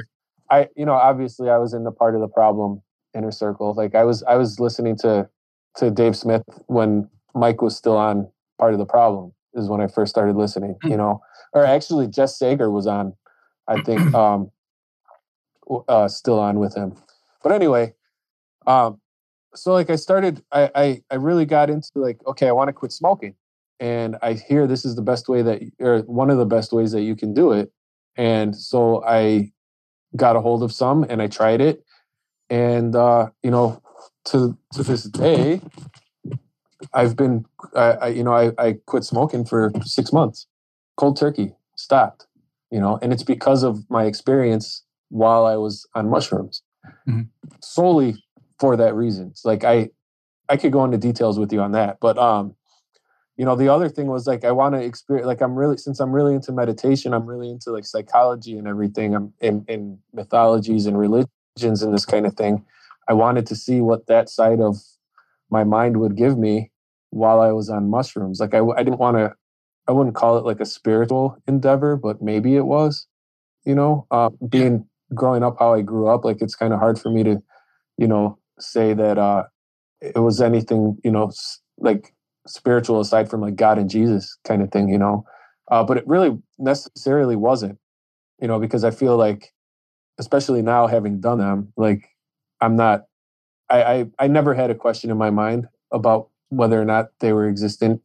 [0.49, 2.82] I you know obviously I was in the part of the problem
[3.14, 3.74] inner circle.
[3.74, 5.28] Like I was I was listening to
[5.76, 9.88] to Dave Smith when Mike was still on part of the problem is when I
[9.88, 10.88] first started listening, Hmm.
[10.91, 11.22] you know.
[11.53, 13.14] Or actually Jess Sager was on,
[13.68, 14.49] I think um
[15.88, 16.95] uh still on with him.
[17.43, 17.93] But anyway,
[18.65, 18.99] um
[19.55, 22.74] so like I started I I, I really got into like, okay, I want to
[22.74, 23.36] quit smoking.
[23.80, 26.91] And I hear this is the best way that or one of the best ways
[26.93, 27.72] that you can do it.
[28.15, 29.51] And so I
[30.15, 31.84] got a hold of some and I tried it.
[32.49, 33.82] And uh, you know,
[34.26, 35.61] to to this day,
[36.93, 37.45] I've been
[37.76, 40.47] I, I you know, I, I quit smoking for six months.
[40.95, 42.26] Cold turkey, stopped.
[42.72, 46.62] You know, and it's because of my experience while I was on mushrooms.
[47.08, 47.28] Mhm.
[47.62, 48.24] Solely
[48.60, 49.28] for that reason.
[49.28, 49.89] It's like I
[50.49, 51.99] I could go into details with you on that.
[51.99, 52.55] But um,
[53.38, 55.99] you know, the other thing was like I want to experience like I'm really since
[55.99, 59.16] I'm really into meditation, I'm really into like psychology and everything.
[59.16, 62.66] I'm in, in mythologies and religions and this kind of thing.
[63.08, 64.78] I wanted to see what that side of
[65.49, 66.72] my mind would give me
[67.12, 68.39] while I was on mushrooms.
[68.39, 69.34] Like I, I didn't want to,
[69.88, 73.08] I wouldn't call it like a spiritual endeavor, but maybe it was,
[73.66, 76.26] you know, uh, being growing up how I grew up.
[76.26, 77.41] Like it's kind of hard for me to,
[77.97, 79.43] you know, say that uh,
[80.01, 82.14] it was anything, you know, s- like
[82.47, 85.26] spiritual aside from like God and Jesus kind of thing, you know.
[85.72, 87.78] Uh, but it really necessarily wasn't,
[88.41, 89.53] you know, because I feel like,
[90.20, 92.10] especially now having done them, like
[92.62, 93.03] I'm not,
[93.70, 97.34] I, I, I never had a question in my mind about whether or not they
[97.34, 98.01] were existent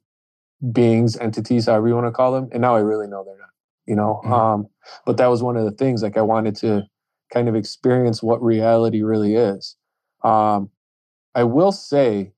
[0.72, 2.48] beings, entities, however you want to call them.
[2.52, 3.50] And now I really know they're not,
[3.86, 4.20] you know.
[4.24, 4.32] Mhm.
[4.32, 4.66] Um,
[5.06, 6.84] but that was one of the things, like I wanted to
[7.32, 9.76] kind of experience what reality really is.
[10.22, 10.70] Um,
[11.34, 12.32] I will say,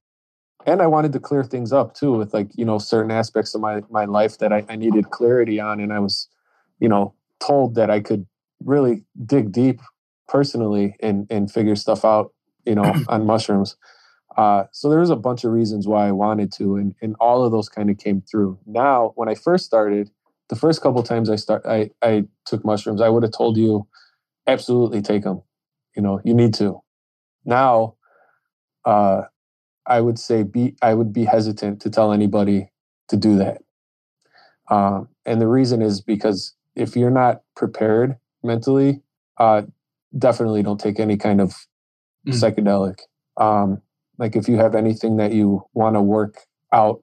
[0.67, 3.61] and I wanted to clear things up too with like, you know, certain aspects of
[3.61, 5.81] my, my life that I, I needed clarity on.
[5.81, 6.29] And I was,
[6.79, 8.27] you know, told that I could
[8.65, 9.81] really dig deep
[10.29, 12.33] personally and, and figure stuff out,
[12.65, 13.77] you know, on mushrooms.
[14.37, 17.45] Uh, so there was a bunch of reasons why I wanted to, and, and all
[17.45, 18.59] of those kind of came through.
[18.67, 20.11] Now, when I first started,
[20.49, 23.87] the first couple times I start, I, I took mushrooms, I would have told you,
[24.47, 25.43] absolutely take them.
[25.97, 26.81] You know, you need to.
[27.45, 27.97] Now,
[28.85, 29.23] uh,
[29.87, 32.71] I would say be I would be hesitant to tell anybody
[33.09, 33.63] to do that.
[34.71, 39.03] Um, and the reason is because if you're not prepared mentally,
[39.39, 39.63] uh,
[40.19, 41.55] definitely don't take any kind of
[42.27, 42.33] Mm.
[42.35, 43.01] psychedelic.
[43.37, 43.83] Um,
[44.19, 46.39] like if you have anything that you want to work
[46.73, 47.03] out,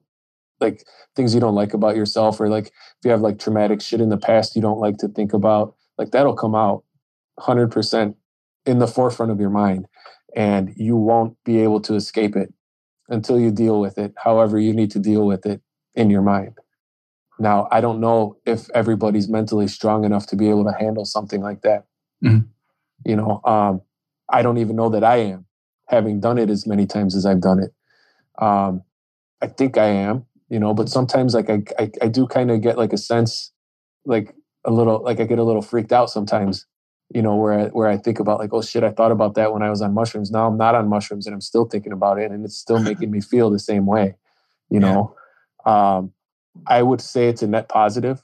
[0.60, 0.84] like
[1.16, 4.08] things you don't like about yourself, or like if you have like traumatic shit in
[4.10, 6.84] the past you don't like to think about, like that'll come out
[7.40, 8.14] 100%
[8.66, 9.86] in the forefront of your mind
[10.36, 12.52] and you won't be able to escape it
[13.08, 15.60] until you deal with it however you need to deal with it
[15.94, 16.56] in your mind.
[17.38, 21.42] Now i don't know if everybody's mentally strong enough to be able to handle something
[21.42, 21.84] like that.
[22.24, 22.46] Mhm.
[23.04, 23.80] you know um,
[24.28, 25.44] i don't even know that i am
[25.88, 27.72] having done it as many times as i've done it.
[28.40, 28.82] Um,
[29.40, 32.60] i think i am you know but sometimes like i, I, I do kind of
[32.60, 33.52] get like a sense
[34.06, 36.64] like a little like i get a little freaked out sometimes
[37.14, 39.52] you know where I, where I think about like oh shit I thought about that
[39.52, 42.18] when I was on mushrooms now I'm not on mushrooms and I'm still thinking about
[42.18, 44.14] it and it's still making me feel the same way
[44.70, 44.86] you Yeah.
[44.92, 45.16] know
[45.66, 46.12] um
[46.66, 48.22] I would say it's a net positive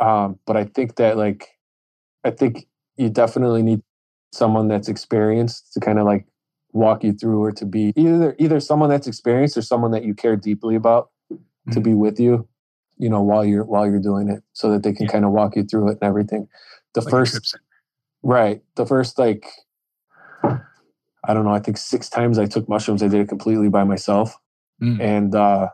[0.00, 1.48] um but I think that like
[2.24, 2.66] I think
[2.96, 3.82] you definitely need
[4.32, 6.26] someone that's experienced to kind of like
[6.72, 10.14] walk you through or to be either either someone that's experienced or someone that you
[10.14, 11.10] care deeply about
[11.72, 11.84] to Mhm.
[11.84, 12.46] be with you
[12.98, 15.12] you know while you're while you're doing it so that they can Yeah.
[15.12, 16.48] kind of walk you through it and everything
[16.94, 17.56] the Like first.
[18.26, 18.60] Right.
[18.74, 19.46] The first like
[20.42, 23.00] I don't know, I think six times I took mushrooms.
[23.02, 24.36] I did it completely by myself.
[24.82, 25.00] Mm.
[25.00, 25.68] And uh,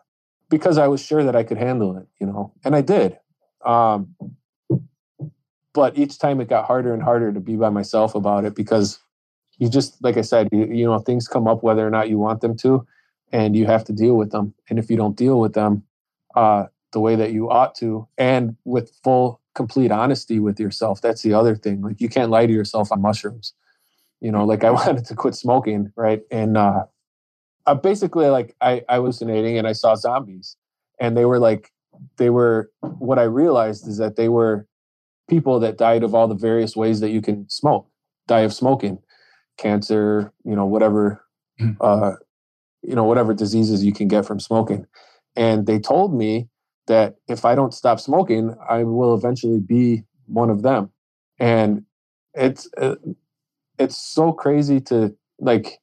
[0.50, 3.18] because I was sure that I could handle it, you know, and I did.
[3.64, 4.14] Um,
[5.72, 8.98] but each time it got harder and harder to be by myself about it because
[9.56, 12.18] you just, like I said, you, you know, things come up whether or not you
[12.18, 12.86] want them to,
[13.32, 14.52] and you have to deal with them.
[14.68, 15.84] And if you don't deal with them
[16.34, 21.22] uh, the way that you ought to, and with full, complete honesty with yourself, that's
[21.22, 21.82] the other thing.
[21.82, 23.54] Like you can't lie to yourself on mushrooms.
[24.20, 26.22] You know, like I wanted to quit smoking, right?
[26.30, 26.84] And uh,
[27.66, 30.56] uh, basically, like I, I was hallucinating and I saw zombies,
[31.00, 31.70] and they were like,
[32.16, 32.70] they were.
[32.80, 34.66] What I realized is that they were
[35.28, 37.88] people that died of all the various ways that you can smoke,
[38.26, 38.98] die of smoking,
[39.58, 41.24] cancer, you know, whatever,
[41.60, 41.76] Mm.
[41.80, 42.16] uh,
[42.82, 44.86] you know, whatever diseases you can get from smoking.
[45.36, 46.48] And they told me
[46.92, 50.90] that if I don't stop smoking, I will eventually be one of them.
[51.38, 51.86] And
[52.34, 52.96] it's uh,
[53.78, 55.78] it's so crazy to like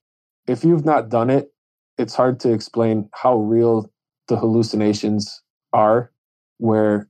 [0.47, 1.51] if you've not done it,
[1.97, 3.91] it's hard to explain how real
[4.27, 5.41] the hallucinations
[5.73, 6.11] are
[6.59, 7.09] where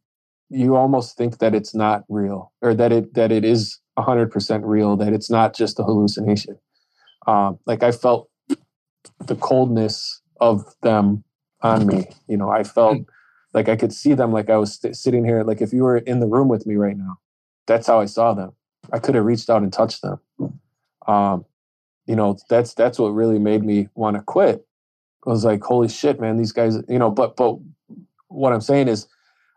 [0.49, 4.95] you almost think that it's not real or that it that it is 100% real
[4.95, 6.57] that it's not just a hallucination
[7.27, 8.29] um, like i felt
[9.25, 11.23] the coldness of them
[11.61, 12.97] on me you know i felt
[13.53, 15.97] like i could see them like i was st- sitting here like if you were
[15.97, 17.17] in the room with me right now
[17.67, 18.51] that's how i saw them
[18.93, 20.19] i could have reached out and touched them
[21.07, 21.45] um,
[22.05, 24.65] you know that's that's what really made me want to quit
[25.25, 27.57] I was like holy shit man these guys you know but but
[28.27, 29.07] what i'm saying is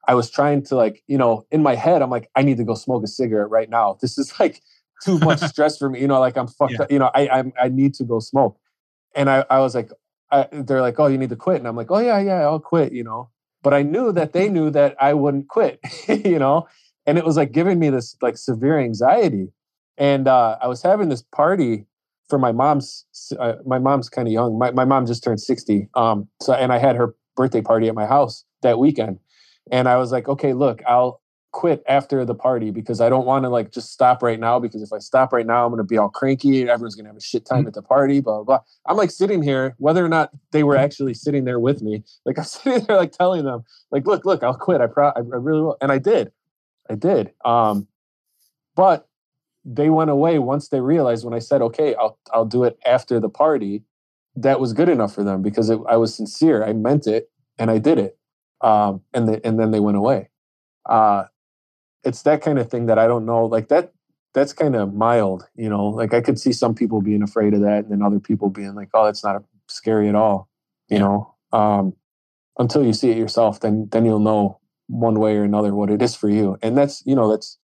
[0.08, 2.64] I was trying to like, you know, in my head, I'm like, I need to
[2.64, 3.98] go smoke a cigarette right now.
[4.02, 4.60] This is like
[5.04, 6.00] too much stress for me.
[6.00, 6.82] You know, like I'm fucked Yeah.
[6.82, 6.90] up.
[6.90, 8.58] You know, I I'm, I need to go smoke.
[9.14, 9.92] And I I was like,
[10.32, 12.58] I, they're like, oh, you need to quit, and I'm like, oh yeah, yeah, I'll
[12.58, 12.92] quit.
[12.92, 13.30] You know,
[13.62, 15.80] but I knew that they knew that I wouldn't quit.
[16.08, 16.66] you know,
[17.06, 19.48] and it was like giving me this like severe anxiety.
[19.98, 21.86] And uh, I was having this party
[22.28, 23.04] for my mom's.
[23.38, 24.58] Uh, my mom's kind of young.
[24.58, 25.88] My my mom just turned sixty.
[25.94, 29.18] Um, so and I had her birthday party at my house that weekend.
[29.70, 31.21] And I was like, okay, look, I'll
[31.52, 34.82] quit after the party because I don't want to like just stop right now because
[34.82, 36.68] if I stop right now, I'm going to be all cranky.
[36.68, 38.58] Everyone's going to have a shit time at the party, blah, blah, blah.
[38.86, 42.38] I'm like sitting here, whether or not they were actually sitting there with me, like
[42.38, 44.80] I'm sitting there, like telling them, like, look, look, I'll quit.
[44.80, 45.76] I, pro- I I really will.
[45.80, 46.32] And I did.
[46.90, 47.32] I did.
[47.44, 47.86] Um,
[48.74, 49.08] but
[49.64, 53.20] they went away once they realized when I said, okay, I'll, I'll do it after
[53.20, 53.84] the party.
[54.34, 56.64] That was good enough for them because it, I was sincere.
[56.64, 58.18] I meant it and I did it
[58.62, 60.30] um, and the, and then they went away.
[60.88, 61.24] Uh,
[62.04, 63.46] it's that kind of thing that I don't know.
[63.46, 63.92] Like that,
[64.34, 65.86] that's kind of mild, you know.
[65.86, 68.74] Like I could see some people being afraid of that, and then other people being
[68.74, 70.48] like, "Oh, that's not scary at all,"
[70.88, 71.04] you Yeah.
[71.04, 71.34] know.
[71.52, 71.94] Um,
[72.58, 76.02] until you see it yourself, then then you'll know one way or another what it
[76.02, 77.58] is for you, and that's you know that's.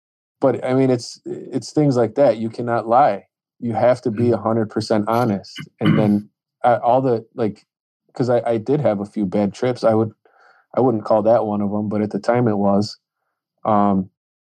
[0.41, 2.37] But I mean, it's it's things like that.
[2.37, 3.27] You cannot lie.
[3.59, 6.29] You have to be a hundred percent honest, and then
[6.63, 7.65] uh, all the like,
[8.07, 9.83] because I, I did have a few bad trips.
[9.83, 10.11] I would
[10.75, 12.97] I wouldn't call that one of them, but at the time it was.
[13.65, 14.09] Um,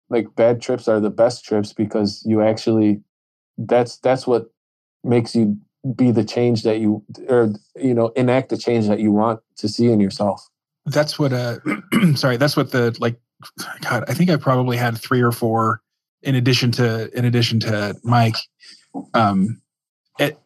[0.09, 3.03] like bad trips are the best trips because you actually
[3.59, 4.51] that's that's what
[5.05, 5.59] makes you
[5.95, 9.69] be the change that you or you know enact the change that you want to
[9.69, 10.49] see in yourself.
[10.87, 11.59] that's what uh
[12.15, 13.19] sorry that's what the like
[13.83, 15.83] god i think i probably had three or four
[16.23, 18.37] in addition to in addition to mike
[19.15, 19.61] um
[20.19, 20.39] it,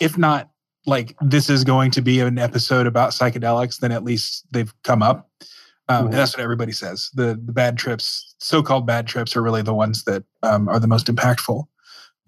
[0.00, 0.50] if not
[0.86, 5.02] like this is going to be an episode about psychedelics then at least they've come
[5.02, 5.28] up
[5.90, 9.62] um, and that's what everybody says the the bad trips so-called bad trips are really
[9.62, 11.64] the ones that um, are the most impactful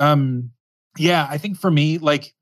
[0.01, 0.51] um
[0.99, 2.35] yeah i think for me like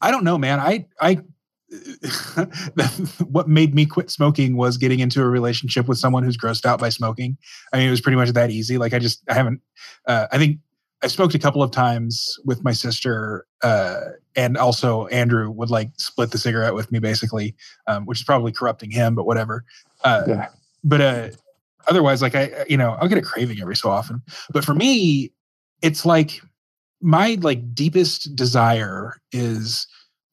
[0.00, 1.20] i don't know man i i
[3.28, 6.78] what made me quit smoking was getting into a relationship with someone who's grossed out
[6.78, 7.36] by smoking.
[7.72, 8.78] I mean, it was pretty much that easy.
[8.78, 9.60] Like I just, I haven't,
[10.06, 10.58] uh, I think
[11.02, 14.00] I smoked a couple of times with my sister, uh,
[14.34, 17.54] and also Andrew would like split the cigarette with me basically,
[17.86, 19.64] um, which is probably corrupting him, but whatever.
[20.04, 20.48] Uh, Yeah.
[20.84, 21.28] but, uh,
[21.88, 25.32] otherwise, like I, you know, I'll get a craving every so often, but for me,
[25.82, 26.40] it's like
[27.02, 29.86] my like deepest desire is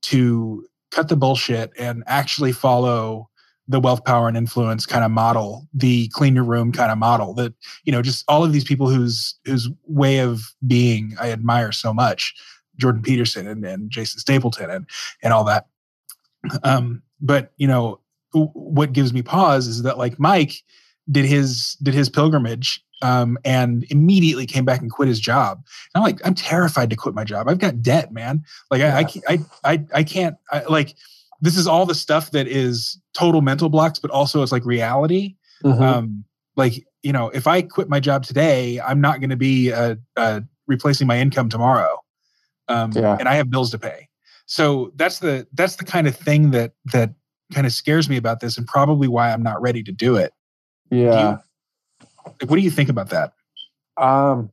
[0.03, 3.29] to cut the bullshit and actually follow
[3.67, 7.33] the wealth power and influence kind of model the clean your room kind of model
[7.33, 7.53] that
[7.85, 11.93] you know just all of these people whose whose way of being i admire so
[11.93, 12.33] much
[12.77, 14.85] jordan peterson and, and jason stapleton and
[15.21, 15.67] and all that
[16.63, 17.99] um but you know
[18.33, 20.55] w- what gives me pause is that like mike
[21.11, 25.61] did his did his pilgrimage um, and immediately came back and quit his job.
[25.93, 27.49] And I'm like, I'm terrified to quit my job.
[27.49, 28.43] I've got debt, man.
[28.71, 30.37] Like I, I, I, I, I can't.
[30.51, 30.95] I, like
[31.43, 35.35] this is all the stuff that is total mental blocks, but also it's like reality.
[35.63, 35.81] Mhm.
[35.81, 36.23] Um,
[36.55, 39.95] like you know, if I quit my job today, I'm not going to be uh,
[40.15, 41.99] uh, replacing my income tomorrow.
[42.69, 43.17] um, yeah.
[43.19, 44.07] and I have bills to pay.
[44.45, 47.13] So that's the that's the kind of thing that that
[47.53, 50.31] kind of scares me about this, and probably why I'm not ready to do it.
[50.89, 51.39] Yeah.
[52.01, 53.33] You, like, what do you think about that?
[53.97, 54.49] Um,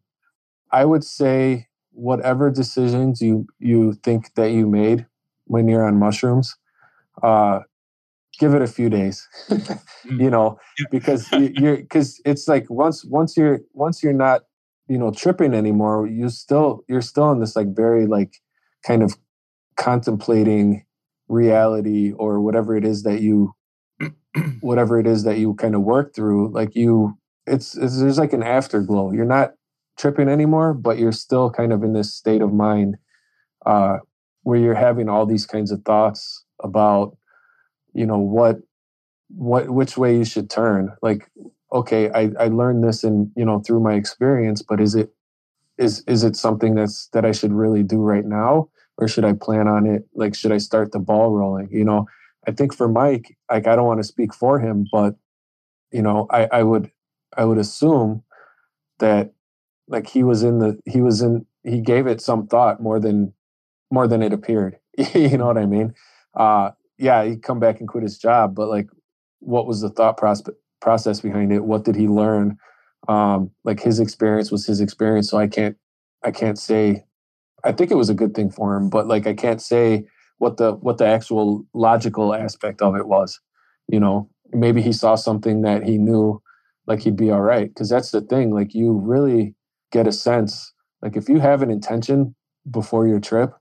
[0.73, 5.07] I would say whatever decisions you you think that you made
[5.47, 6.57] when you're on mushrooms,
[7.23, 7.61] uh,
[8.39, 9.27] give it a few days.
[10.07, 10.21] Mm.
[10.23, 10.59] you know,
[10.91, 14.43] because you're because it's like once once you're once you're not
[14.89, 18.33] you know tripping anymore, you still you're still in this like very like
[18.87, 19.15] kind of
[19.77, 20.85] contemplating
[21.29, 23.55] reality or whatever it is that you
[24.61, 27.17] whatever it is that you kind of work through like you
[27.47, 29.53] it's, it's there's like an afterglow you're not
[29.99, 32.97] tripping anymore but you're still kind of in this state of mind
[33.67, 33.99] uh
[34.43, 37.17] where you're having all these kinds of thoughts about
[37.93, 38.59] you know what
[39.29, 41.31] what which way you should turn like
[41.73, 45.13] okay i i learned this in you know through my experience but is it
[45.79, 48.69] is is it something that's that i should really do right now
[49.01, 50.07] or should I plan on it?
[50.15, 51.69] Like, should I start the ball rolling?
[51.73, 52.07] You know,
[52.47, 55.17] I think for Mike, like, I don't want to speak for him, but
[55.91, 56.91] you know, I, I would,
[57.37, 58.23] I would assume
[59.01, 59.33] that
[59.89, 63.33] like he was in the, he was in, he gave it some thought more than,
[63.91, 64.79] more than it appeared.
[65.15, 65.95] you know what I mean?
[66.35, 68.89] Uh, yeah, he come back and quit his job, but like,
[69.41, 71.65] what was the thought process process behind it?
[71.65, 72.57] What did he learn?
[73.09, 75.77] Um, like his experience was his experience, so I can't,
[76.25, 77.05] I can't say
[77.65, 80.07] I think it was a good thing for him, but like I can't say
[80.39, 83.39] what the what the actual logical aspect of it was.
[83.89, 86.43] You know, maybe he saw something that he knew
[86.87, 89.55] like he'd be all right because that's the thing like you really
[89.93, 92.35] get a sense like if you have an intention
[92.71, 93.53] before your trip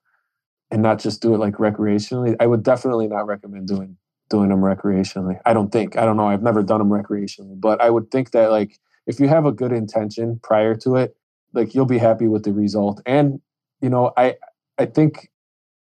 [0.71, 3.97] and not just do it like recreationally i would definitely not recommend doing
[4.29, 7.81] doing them recreationally i don't think i don't know i've never done them recreationally but
[7.81, 11.15] i would think that like if you have a good intention prior to it
[11.53, 13.41] like you'll be happy with the result and
[13.81, 14.35] you know, I
[14.77, 15.29] I think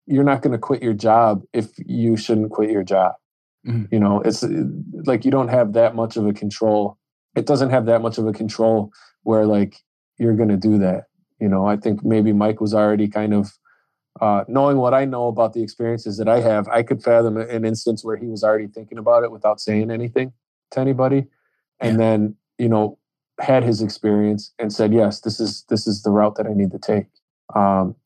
[0.07, 3.15] you're not going to quit your job if you shouldn't quit your job.
[3.67, 3.95] Mm-hmm.
[3.95, 4.45] You know, it's
[5.05, 6.99] like you don't have that much of a control.
[7.37, 8.91] It doesn't have that much of a control
[9.23, 9.77] where like
[10.19, 11.05] you're going to do that.
[11.41, 13.53] You know, I think maybe Mike was already kind of
[14.21, 16.69] uh, knowing what I know about the experiences that I have.
[16.69, 20.33] I could fathom an instance where he was already thinking about it without saying anything
[20.73, 21.27] to anybody,
[21.81, 22.05] and yeah.
[22.05, 22.99] then you know
[23.41, 26.73] had his experience and said, "Yes, this is this is the route that I need
[26.73, 27.07] to take."
[27.55, 27.97] Um,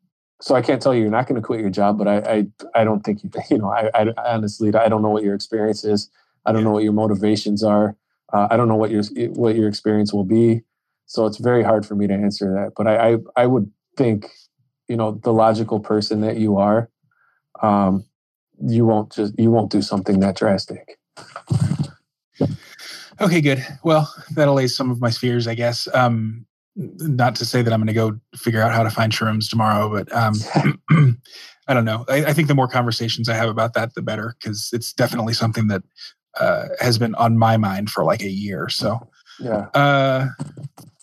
[0.40, 2.46] so I can't tell you you're not going to quit your job, but I, I,
[2.80, 5.84] I don't think you, you know, I, I honestly, I don't know what your experience
[5.84, 6.10] is.
[6.44, 7.96] I don't know what your motivations are.
[8.32, 10.62] Uh, I don't know what your, what your experience will be.
[11.06, 12.72] So it's very hard for me to answer that.
[12.76, 14.26] But I, I, I would think,
[14.88, 16.90] you know, the logical person that you are,
[17.62, 18.04] um,
[18.62, 20.98] you won't just, you won't do something that drastic.
[23.20, 23.64] Okay, good.
[23.84, 25.86] Well, that allays some of my fears, I guess.
[25.94, 26.46] Um,
[26.76, 29.88] not to say that I'm going to go figure out how to find shrooms tomorrow,
[29.88, 30.34] but um,
[31.68, 32.04] I don't know.
[32.08, 35.34] I, I, think the more conversations I have about that, the better, because it's definitely
[35.34, 35.82] something that
[36.38, 38.68] uh, has been on my mind for like a year.
[38.68, 39.08] So,
[39.38, 39.68] yeah.
[39.74, 40.28] Uh,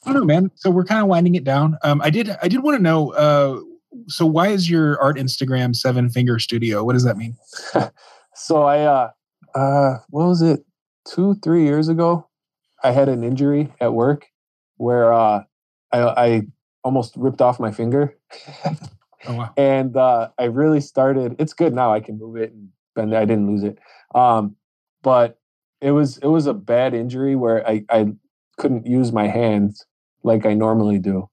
[0.05, 0.51] I don't know, man.
[0.55, 1.77] So we're kind of winding it down.
[1.83, 2.35] Um, I did.
[2.41, 3.11] I did want to know.
[3.13, 3.61] Uh,
[4.07, 6.83] so why is your art Instagram Seven Finger Studio?
[6.83, 7.35] What does that mean?
[8.35, 9.09] so I, uh,
[9.55, 10.61] uh, what was it?
[11.05, 12.29] Two, three years ago,
[12.83, 14.27] I had an injury at work
[14.77, 15.43] where uh,
[15.91, 16.41] I, I
[16.83, 18.17] almost ripped off my finger.
[19.27, 19.53] oh, wow.
[19.57, 21.35] And uh, I really started.
[21.39, 21.93] It's good now.
[21.93, 23.17] I can move it and bend it.
[23.17, 23.77] I didn't lose it.
[24.15, 24.55] Um,
[25.03, 25.39] but
[25.81, 28.13] it was it was a bad injury where I, I
[28.57, 29.85] couldn't use my hands
[30.23, 31.27] like I normally do.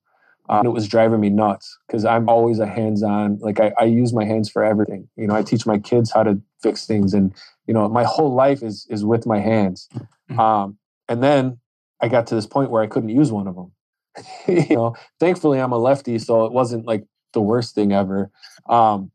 [0.48, 3.38] Um, it was driving me nuts because I'm always a hands-on.
[3.40, 5.08] Like I, I use my hands for everything.
[5.16, 7.34] You know, I teach my kids how to fix things, and
[7.66, 9.88] you know, my whole life is is with my hands.
[9.94, 10.40] Mm-hmm.
[10.40, 11.58] Um, and then
[12.00, 13.72] I got to this point where I couldn't use one of them.
[14.48, 18.30] you know, thankfully I'm a lefty, so it wasn't like the worst thing ever.
[18.68, 19.10] Um,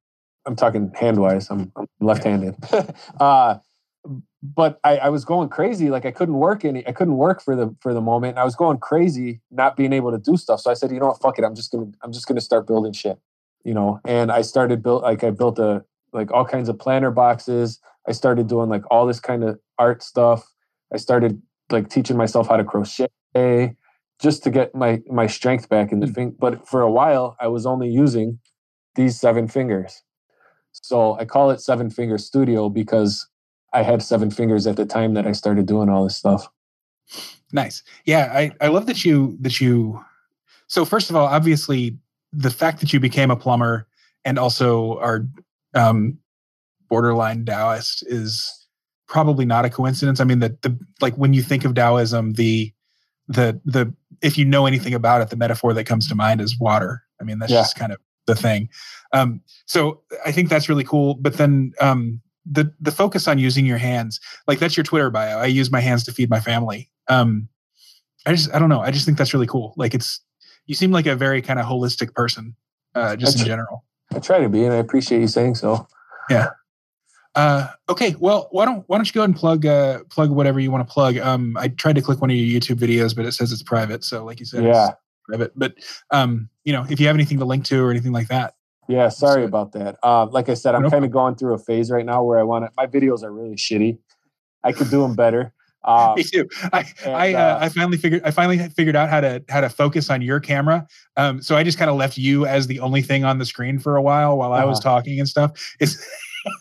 [0.45, 1.49] I'm talking hand wise.
[1.49, 2.55] I'm, I'm left-handed.
[3.19, 3.57] uh,
[4.41, 5.89] but I, I, was going crazy.
[5.89, 6.85] Like I couldn't work any.
[6.87, 8.31] I couldn't work for the for the moment.
[8.31, 10.59] And I was going crazy, not being able to do stuff.
[10.59, 11.45] So I said, you know what, fuck it.
[11.45, 13.17] I'm just gonna I'm just gonna start building shit.
[13.63, 17.11] You know, and I started built like I built a like all kinds of planner
[17.11, 17.79] boxes.
[18.07, 20.45] I started doing like all this kind of art stuff.
[20.93, 23.75] I started like teaching myself how to crochet
[24.21, 26.15] just to get my my strength back in the mm.
[26.15, 26.35] thing.
[26.37, 28.39] But for a while, I was only using
[28.95, 30.03] these seven fingers.
[30.71, 33.27] So I call it Seven Finger Studio because
[33.73, 36.47] I had seven fingers at the time that I started doing all this stuff.
[37.51, 37.83] Nice.
[38.05, 40.03] Yeah, I, I love that you that you
[40.67, 41.97] so first of all, obviously
[42.31, 43.87] the fact that you became a plumber
[44.25, 45.25] and also are
[45.75, 46.17] um,
[46.89, 48.67] borderline Taoist is
[49.07, 50.19] probably not a coincidence.
[50.19, 52.73] I mean, that the like when you think of Taoism, the
[53.27, 56.59] the the if you know anything about it, the metaphor that comes to mind is
[56.59, 57.03] water.
[57.21, 57.59] I mean, that's yeah.
[57.59, 58.69] just kind of the thing.
[59.11, 61.15] Um, so I think that's really cool.
[61.15, 65.39] But then um, the the focus on using your hands, like that's your Twitter bio.
[65.39, 66.89] I use my hands to feed my family.
[67.07, 67.47] Um,
[68.25, 68.81] I just I don't know.
[68.81, 69.73] I just think that's really cool.
[69.77, 70.21] Like it's
[70.65, 72.55] you seem like a very kind of holistic person,
[72.95, 73.83] uh, just in general.
[74.13, 75.87] I try to be, and I appreciate you saying so.
[76.29, 76.49] Yeah.
[77.35, 80.69] Uh, okay, well, why don't why don't you go and plug uh, plug whatever you
[80.69, 81.17] want to plug?
[81.17, 84.03] Um, I tried to click one of your YouTube videos, but it says it's private.
[84.03, 84.91] So, like you said, yeah,
[85.27, 85.51] private.
[85.55, 85.75] But
[86.11, 88.53] um, you know, if you have anything to link to or anything like that,
[88.87, 89.09] yeah.
[89.09, 89.97] Sorry about that.
[90.03, 92.43] Uh, like I said, I'm kind of going through a phase right now where I
[92.43, 92.71] want to.
[92.75, 93.97] My videos are really shitty.
[94.63, 95.53] I could do them better.
[95.83, 96.47] Uh, Me too.
[96.71, 99.61] I and, I, uh, uh, I finally figured I finally figured out how to how
[99.61, 100.87] to focus on your camera.
[101.17, 103.79] Um, so I just kind of left you as the only thing on the screen
[103.79, 104.63] for a while while uh-huh.
[104.63, 104.95] I was uh-huh.
[104.95, 105.75] talking and stuff.
[105.79, 105.97] It's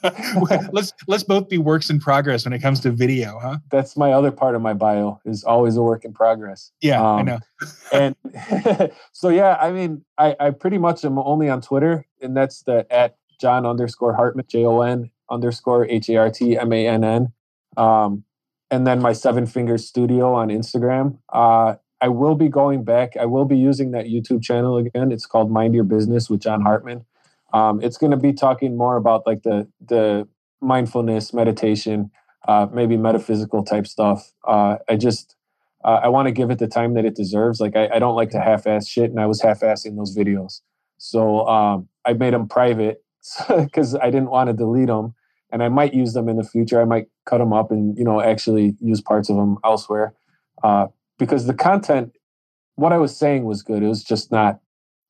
[0.73, 3.59] let's let's both be works in progress when it comes to video, huh?
[3.71, 6.73] That's my other part of my bio is always a work in progress.
[6.81, 7.39] Yeah, um, I know.
[7.93, 12.63] and so yeah, I mean, I, I pretty much am only on Twitter, and that's
[12.63, 16.87] the at John underscore Hartmann J O N underscore H A R T M A
[16.87, 17.33] N N.
[17.77, 18.25] Um,
[18.71, 21.19] and then my Seven Fingers Studio on Instagram.
[21.33, 23.17] Uh, I will be going back.
[23.17, 25.13] I will be using that YouTube channel again.
[25.13, 27.05] It's called Mind Your Business with John Hartmann.
[27.53, 30.27] Um, it's going to be talking more about like the the
[30.61, 32.11] mindfulness, meditation,
[32.49, 34.33] uh, maybe metaphysical type stuff.
[34.47, 35.37] Uh, I just
[35.85, 37.61] uh, I want to give it the time that it deserves.
[37.61, 40.61] Like I, I don't like to half-ass shit, and I was half-assing those videos.
[40.99, 43.05] So um, I made them private
[43.49, 45.15] because I didn't want to delete them,
[45.51, 46.81] and I might use them in the future.
[46.81, 50.15] I might cut them up and you know actually use parts of them elsewhere
[50.63, 50.87] uh,
[51.19, 52.13] because the content,
[52.77, 53.83] what I was saying was good.
[53.83, 54.61] It was just not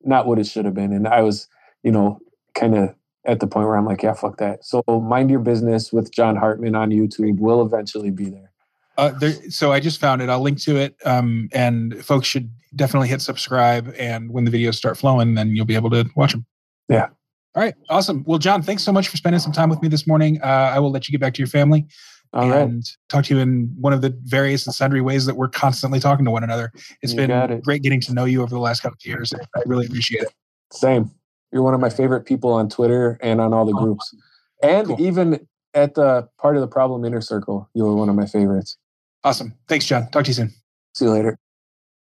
[0.04, 1.48] not what it should have been, and I was
[1.82, 2.18] you know
[2.54, 4.64] kind of at the point where I'm like, yeah, fuck that.
[4.64, 8.50] So mind your business with John Hartmann on YouTube will eventually be there.
[8.98, 10.28] Uh, there, so I just found it.
[10.28, 13.94] I'll link to it, um, and folks should definitely hit subscribe.
[13.98, 16.44] And when the videos start flowing, then you'll be able to watch them.
[16.88, 17.08] Yeah.
[17.54, 17.74] All right.
[17.88, 18.22] Awesome.
[18.26, 20.40] Well, John, thanks so much for spending some time with me this morning.
[20.42, 21.86] Uh, I will let you get back to your family.
[22.34, 22.84] All and right.
[23.10, 26.24] talk to you in one of the various and sundry ways that we're constantly talking
[26.24, 26.72] to one another.
[27.02, 27.62] It's you been it.
[27.62, 29.34] great getting to know you over the last couple of years.
[29.34, 30.32] I really appreciate it.
[30.72, 31.10] Same.
[31.52, 34.14] You're one of my favorite people on Twitter and on all the oh, groups.
[34.62, 35.00] And cool.
[35.00, 38.78] even at the part of the problem inner circle, you were one of my favorites.
[39.24, 39.54] Awesome.
[39.68, 40.10] Thanks, John.
[40.10, 40.54] Talk to you soon.
[40.94, 41.38] See you later.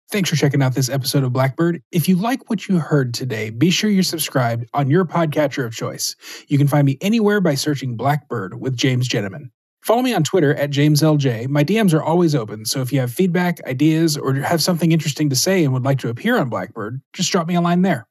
[0.10, 1.84] Thanks for checking out this episode of Blackbird.
[1.92, 5.76] If you like what you heard today, be sure you're subscribed on your podcatcher of
[5.76, 6.16] choice.
[6.48, 9.52] You can find me anywhere by searching Blackbird with James Gentleman.
[9.82, 11.50] Follow me on Twitter at JamesLJ.
[11.50, 15.30] My DMs are always open, so if you have feedback, ideas, or have something interesting
[15.30, 18.08] to say and would like to appear on Blackbird, just drop me a line there.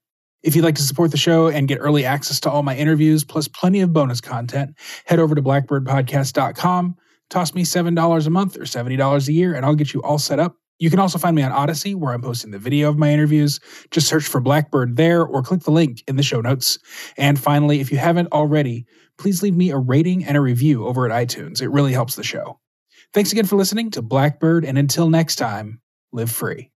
[0.47, 3.25] If you'd like to support the show and get early access to all my interviews,
[3.25, 6.97] plus plenty of bonus content, head over to blackbirdpodcast.com.
[7.29, 10.39] Toss me $7 a month or $70 a year, and I'll get you all set
[10.39, 10.55] up.
[10.79, 13.59] You can also find me on Odysee, where I'm posting the video of my interviews.
[13.91, 16.79] Just search for Blackbird there or click the link in the show notes.
[17.17, 18.87] And finally, if you haven't already,
[19.19, 21.61] please leave me a rating and a review over at iTunes.
[21.61, 22.61] It really helps the show.
[23.13, 25.81] Thanks again for listening to Blackbird, and until next time,
[26.13, 26.71] live free.